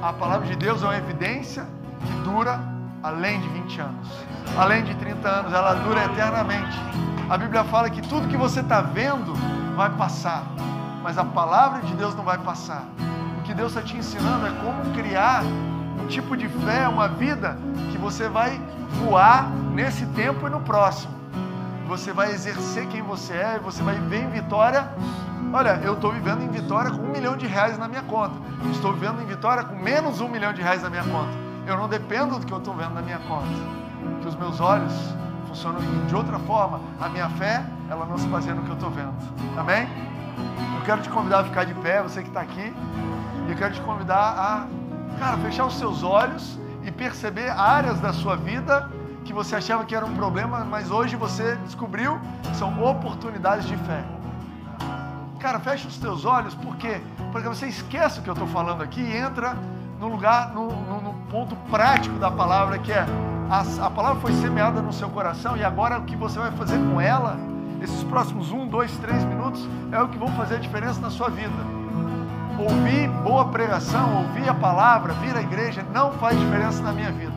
A 0.03 0.13
palavra 0.13 0.47
de 0.47 0.57
Deus 0.57 0.83
é 0.83 0.87
uma 0.87 0.97
evidência 0.97 1.67
que 2.07 2.13
dura 2.23 2.61
além 3.03 3.41
de 3.41 3.49
20 3.49 3.81
anos, 3.81 4.09
além 4.57 4.85
de 4.85 4.95
30 4.97 5.29
anos, 5.29 5.53
ela 5.53 5.75
dura 5.75 6.05
eternamente. 6.05 6.77
A 7.31 7.37
Bíblia 7.37 7.65
fala 7.65 7.91
que 7.91 8.01
tudo 8.03 8.29
que 8.29 8.37
você 8.37 8.61
está 8.61 8.81
vendo 8.81 9.35
vai 9.77 9.91
passar, 9.91 10.45
mas 11.03 11.19
a 11.19 11.25
palavra 11.25 11.83
de 11.83 11.95
Deus 11.95 12.15
não 12.15 12.25
vai 12.25 12.39
passar. 12.39 12.85
O 13.39 13.43
que 13.43 13.55
Deus 13.55 13.73
está 13.75 13.83
te 13.83 13.97
ensinando 13.97 14.47
é 14.47 14.51
como 14.51 14.95
criar 14.95 15.43
tipo 16.07 16.37
de 16.37 16.49
fé, 16.49 16.89
uma 16.89 17.09
vida 17.09 17.59
que 17.91 17.99
você 17.99 18.29
vai 18.29 18.61
voar 19.05 19.51
nesse 19.75 20.07
tempo 20.07 20.47
e 20.47 20.51
no 20.51 20.61
próximo. 20.61 21.13
Você 21.87 22.13
vai 22.13 22.31
exercer 22.31 22.87
quem 22.89 23.03
você 23.03 23.33
é, 23.33 23.59
você 23.59 23.83
vai 23.83 23.95
viver 23.95 24.25
em 24.25 24.31
vitória. 24.31 24.89
Olha, 25.53 25.81
eu 25.83 25.95
estou 25.95 26.13
vivendo 26.13 26.43
em 26.43 26.49
vitória 26.49 26.91
com 26.91 27.03
um 27.03 27.11
milhão 27.11 27.37
de 27.37 27.47
reais 27.47 27.79
na 27.79 27.89
minha 27.89 28.03
conta. 28.03 28.35
Estou 28.71 28.93
vivendo 28.93 29.23
em 29.23 29.27
vitória 29.27 29.65
com 29.65 29.77
menos 29.77 30.21
um 30.21 30.29
milhão 30.29 30.53
de 30.53 30.61
reais 30.61 30.83
na 30.83 30.91
minha 30.91 31.05
conta 31.05 31.49
eu 31.69 31.77
não 31.77 31.87
dependo 31.87 32.39
do 32.39 32.47
que 32.47 32.53
eu 32.53 32.59
estou 32.59 32.75
vendo 32.75 32.95
na 32.95 33.03
minha 33.03 33.19
conta. 33.19 33.47
Que 34.23 34.29
os 34.29 34.35
meus 34.37 34.59
olhos 34.59 34.93
funcionam 35.47 35.81
de 36.07 36.17
outra 36.17 36.39
forma. 36.41 36.81
A 36.99 37.09
minha 37.09 37.29
fé, 37.31 37.63
ela 37.91 38.07
não 38.07 38.17
se 38.17 38.27
baseia 38.27 38.55
no 38.55 38.63
que 38.63 38.71
eu 38.71 38.75
estou 38.75 38.91
vendo. 38.91 39.13
Amém? 39.57 39.87
Eu 40.77 40.85
quero 40.87 41.03
te 41.03 41.11
convidar 41.11 41.41
a 41.41 41.45
ficar 41.45 41.65
de 41.65 41.75
pé, 41.75 42.03
você 42.03 42.23
que 42.23 42.29
está 42.29 42.41
aqui. 42.41 42.73
E 43.47 43.51
eu 43.51 43.57
quero 43.57 43.75
te 43.75 43.81
convidar 43.83 44.17
a, 44.17 44.67
cara, 45.19 45.37
fechar 45.39 45.67
os 45.67 45.77
seus 45.77 46.03
olhos 46.03 46.59
e 46.83 46.91
perceber 46.91 47.51
áreas 47.51 48.01
da 48.01 48.13
sua 48.13 48.37
vida 48.37 48.89
que 49.25 49.33
você 49.33 49.57
achava 49.57 49.85
que 49.85 49.95
era 49.95 50.07
um 50.07 50.15
problema, 50.15 50.65
mas 50.65 50.91
hoje 50.91 51.15
você 51.17 51.57
descobriu 51.57 52.19
que 52.43 52.57
são 52.57 52.83
oportunidades 52.83 53.67
de 53.67 53.77
fé. 53.77 54.03
Cara, 55.39 55.61
fecha 55.61 55.87
os 55.87 55.99
teus 55.99 56.25
olhos, 56.25 56.55
por 56.55 56.77
quê? 56.77 57.01
Porque 57.31 57.47
você 57.47 57.67
esquece 57.67 58.21
o 58.21 58.23
que 58.23 58.31
eu 58.31 58.33
estou 58.33 58.49
falando 58.49 58.83
aqui 58.83 59.01
e 59.01 59.17
entra 59.17 59.55
no 60.01 60.09
lugar, 60.09 60.55
no, 60.55 60.69
no, 60.69 61.01
no, 61.03 61.15
ponto 61.29 61.55
prático 61.71 62.19
da 62.19 62.31
palavra, 62.31 62.79
que 62.79 62.91
é 62.91 63.05
a, 63.51 63.87
a 63.87 63.91
palavra 63.91 64.21
foi 64.21 64.33
semeada 64.33 64.81
no 64.81 64.93
seu 64.93 65.11
coração 65.11 65.57
e 65.57 65.63
agora 65.63 65.99
o 65.99 66.05
que 66.05 66.17
você 66.17 66.39
vai 66.39 66.51
fazer 66.53 66.79
com 66.79 67.01
ela, 67.01 67.37
esses 67.83 68.03
próximos 68.05 68.51
um, 68.51 68.67
dois, 68.67 68.97
três 68.99 69.23
minutos, 69.25 69.69
é 69.93 70.01
o 70.01 70.09
que 70.09 70.17
vão 70.17 70.29
fazer 70.29 70.57
a 70.57 70.59
diferença 70.59 71.01
na 71.01 71.11
sua 71.11 71.29
vida. 71.29 71.78
Ouvir 72.59 73.09
boa 73.23 73.47
pregação, 73.47 74.17
ouvir 74.17 74.49
a 74.49 74.55
palavra, 74.55 75.13
vir 75.15 75.37
à 75.37 75.41
igreja, 75.41 75.85
não 75.93 76.13
faz 76.15 76.39
diferença 76.39 76.83
na 76.83 76.93
minha 76.93 77.13
vida. 77.13 77.33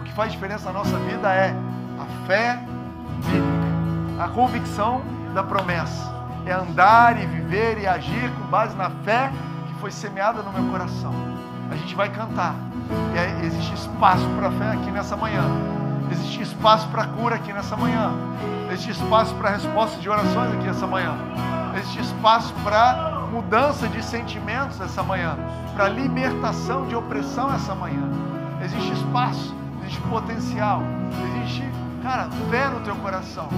O 0.00 0.04
que 0.04 0.12
faz 0.12 0.32
diferença 0.32 0.66
na 0.66 0.78
nossa 0.78 0.98
vida 0.98 1.32
é 1.32 1.54
a 2.00 2.26
fé 2.26 2.58
bíblica, 3.26 4.24
a 4.24 4.28
convicção 4.28 5.02
da 5.34 5.42
promessa. 5.42 6.10
É 6.46 6.52
andar 6.52 7.22
e 7.22 7.26
viver 7.26 7.78
e 7.78 7.86
agir 7.86 8.30
com 8.32 8.46
base 8.46 8.74
na 8.76 8.90
fé 9.04 9.30
que 9.68 9.74
foi 9.80 9.90
semeada 9.90 10.42
no 10.42 10.52
meu 10.52 10.70
coração 10.72 11.12
a 11.72 11.76
gente 11.76 11.94
vai 11.94 12.08
cantar. 12.10 12.54
E 13.14 13.46
existe 13.46 13.74
espaço 13.74 14.28
para 14.36 14.50
fé 14.50 14.68
aqui 14.72 14.90
nessa 14.90 15.16
manhã. 15.16 15.44
Existe 16.10 16.42
espaço 16.42 16.86
para 16.88 17.06
cura 17.06 17.36
aqui 17.36 17.52
nessa 17.52 17.76
manhã. 17.76 18.12
Existe 18.70 18.90
espaço 18.90 19.34
para 19.36 19.50
resposta 19.50 19.98
de 19.98 20.08
orações 20.08 20.52
aqui 20.52 20.68
essa 20.68 20.86
manhã. 20.86 21.14
Existe 21.74 22.00
espaço 22.00 22.52
para 22.62 23.11
mudança 23.32 23.88
de 23.88 24.04
sentimentos 24.04 24.78
essa 24.80 25.02
manhã. 25.02 25.36
Para 25.74 25.88
libertação 25.88 26.86
de 26.86 26.94
opressão 26.94 27.52
essa 27.52 27.74
manhã. 27.74 28.08
Existe 28.62 28.92
espaço, 28.92 29.54
existe 29.80 30.00
potencial. 30.02 30.82
Existe, 31.40 31.64
cara, 32.02 32.28
fé 32.50 32.68
no 32.68 32.80
teu 32.80 32.94
coração. 32.96 33.48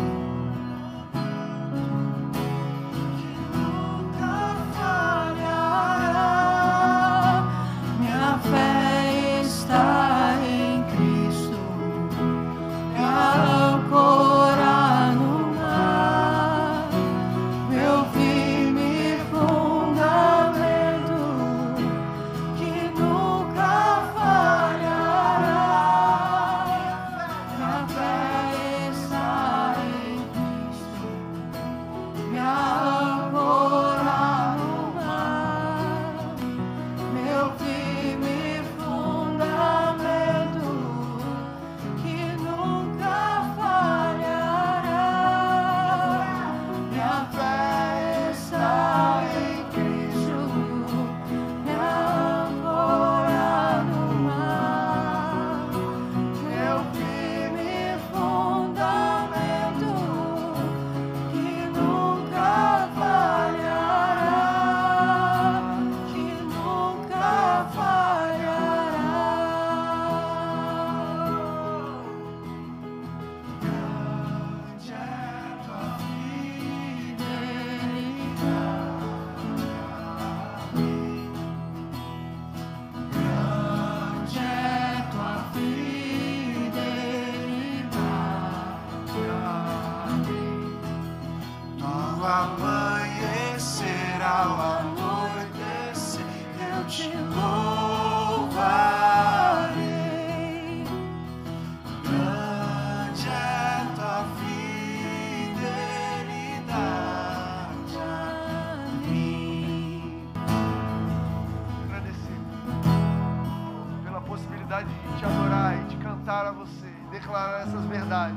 Capacidade 114.75 114.89
de 114.89 115.18
te 115.18 115.25
adorar 115.25 115.81
e 115.81 115.85
de 115.85 115.97
cantar 115.99 116.47
a 116.47 116.53
você, 116.53 116.91
declarar 117.11 117.61
essas 117.62 117.85
verdades 117.85 118.37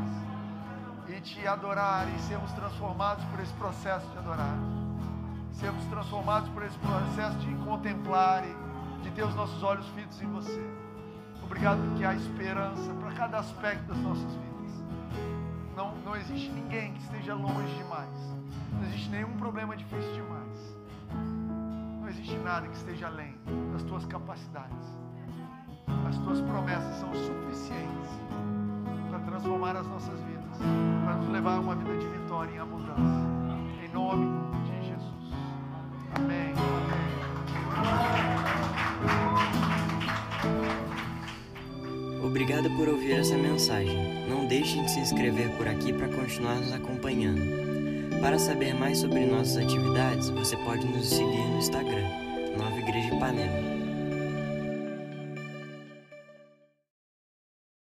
e 1.08 1.22
te 1.22 1.48
adorar 1.48 2.08
e 2.16 2.20
sermos 2.22 2.52
transformados 2.52 3.24
por 3.26 3.40
esse 3.40 3.54
processo 3.54 4.06
de 4.12 4.18
adorar. 4.20 4.56
Sermos 5.54 5.84
transformados 5.86 6.50
por 6.50 6.64
esse 6.64 6.78
processo 6.78 7.38
de 7.38 7.56
contemplar 7.66 8.44
e 8.46 9.04
de 9.04 9.10
ter 9.12 9.24
os 9.24 9.34
nossos 9.34 9.64
olhos 9.64 9.88
fitos 9.90 10.22
em 10.22 10.28
você. 10.28 10.70
Obrigado 11.42 11.80
porque 11.90 12.06
há 12.06 12.14
esperança 12.14 12.94
para 12.94 13.12
cada 13.14 13.40
aspecto 13.40 13.86
das 13.86 13.98
nossas 13.98 14.32
vidas. 14.34 14.84
Não, 15.76 15.96
não 16.06 16.16
existe 16.16 16.52
ninguém 16.52 16.94
que 16.94 17.02
esteja 17.02 17.34
longe 17.34 17.74
demais. 17.76 18.38
Não 18.74 18.84
existe 18.84 19.10
nenhum 19.10 19.36
problema 19.38 19.76
difícil 19.76 20.14
demais. 20.14 20.78
Não 22.02 22.08
existe 22.10 22.36
nada 22.38 22.68
que 22.68 22.76
esteja 22.76 23.08
além 23.08 23.36
das 23.72 23.82
tuas 23.84 24.06
capacidades. 24.06 25.07
As 26.08 26.18
tuas 26.18 26.42
promessas 26.42 26.96
são 27.00 27.14
suficientes 27.14 28.10
para 29.10 29.20
transformar 29.20 29.76
as 29.76 29.88
nossas 29.88 30.20
vidas, 30.22 30.58
para 31.04 31.16
nos 31.16 31.30
levar 31.30 31.58
a 31.58 31.60
uma 31.60 31.76
vida 31.76 31.98
de 31.98 32.08
vitória 32.08 32.52
em 32.52 32.60
abundância. 32.60 33.28
Em 33.84 33.94
nome 33.94 34.28
de 34.66 34.88
Jesus. 34.88 35.34
Amém. 36.16 36.54
Obrigado 42.24 42.70
por 42.72 42.88
ouvir 42.88 43.14
essa 43.14 43.38
mensagem. 43.38 44.28
Não 44.30 44.46
deixe 44.48 44.82
de 44.82 44.92
se 44.92 45.00
inscrever 45.00 45.50
por 45.58 45.68
aqui 45.68 45.94
para 45.94 46.08
continuar 46.10 46.56
nos 46.56 46.74
acompanhando. 46.74 47.42
Para 48.22 48.38
saber 48.40 48.74
mais 48.74 48.98
sobre 49.00 49.26
nossas 49.26 49.58
atividades, 49.58 50.30
você 50.30 50.58
pode 50.58 50.86
nos 50.86 51.08
seguir 51.08 51.48
no 51.50 51.58
Instagram, 51.58 52.10
Nova 52.58 52.78
Igreja 52.80 53.14
Ipanema. 53.14 53.77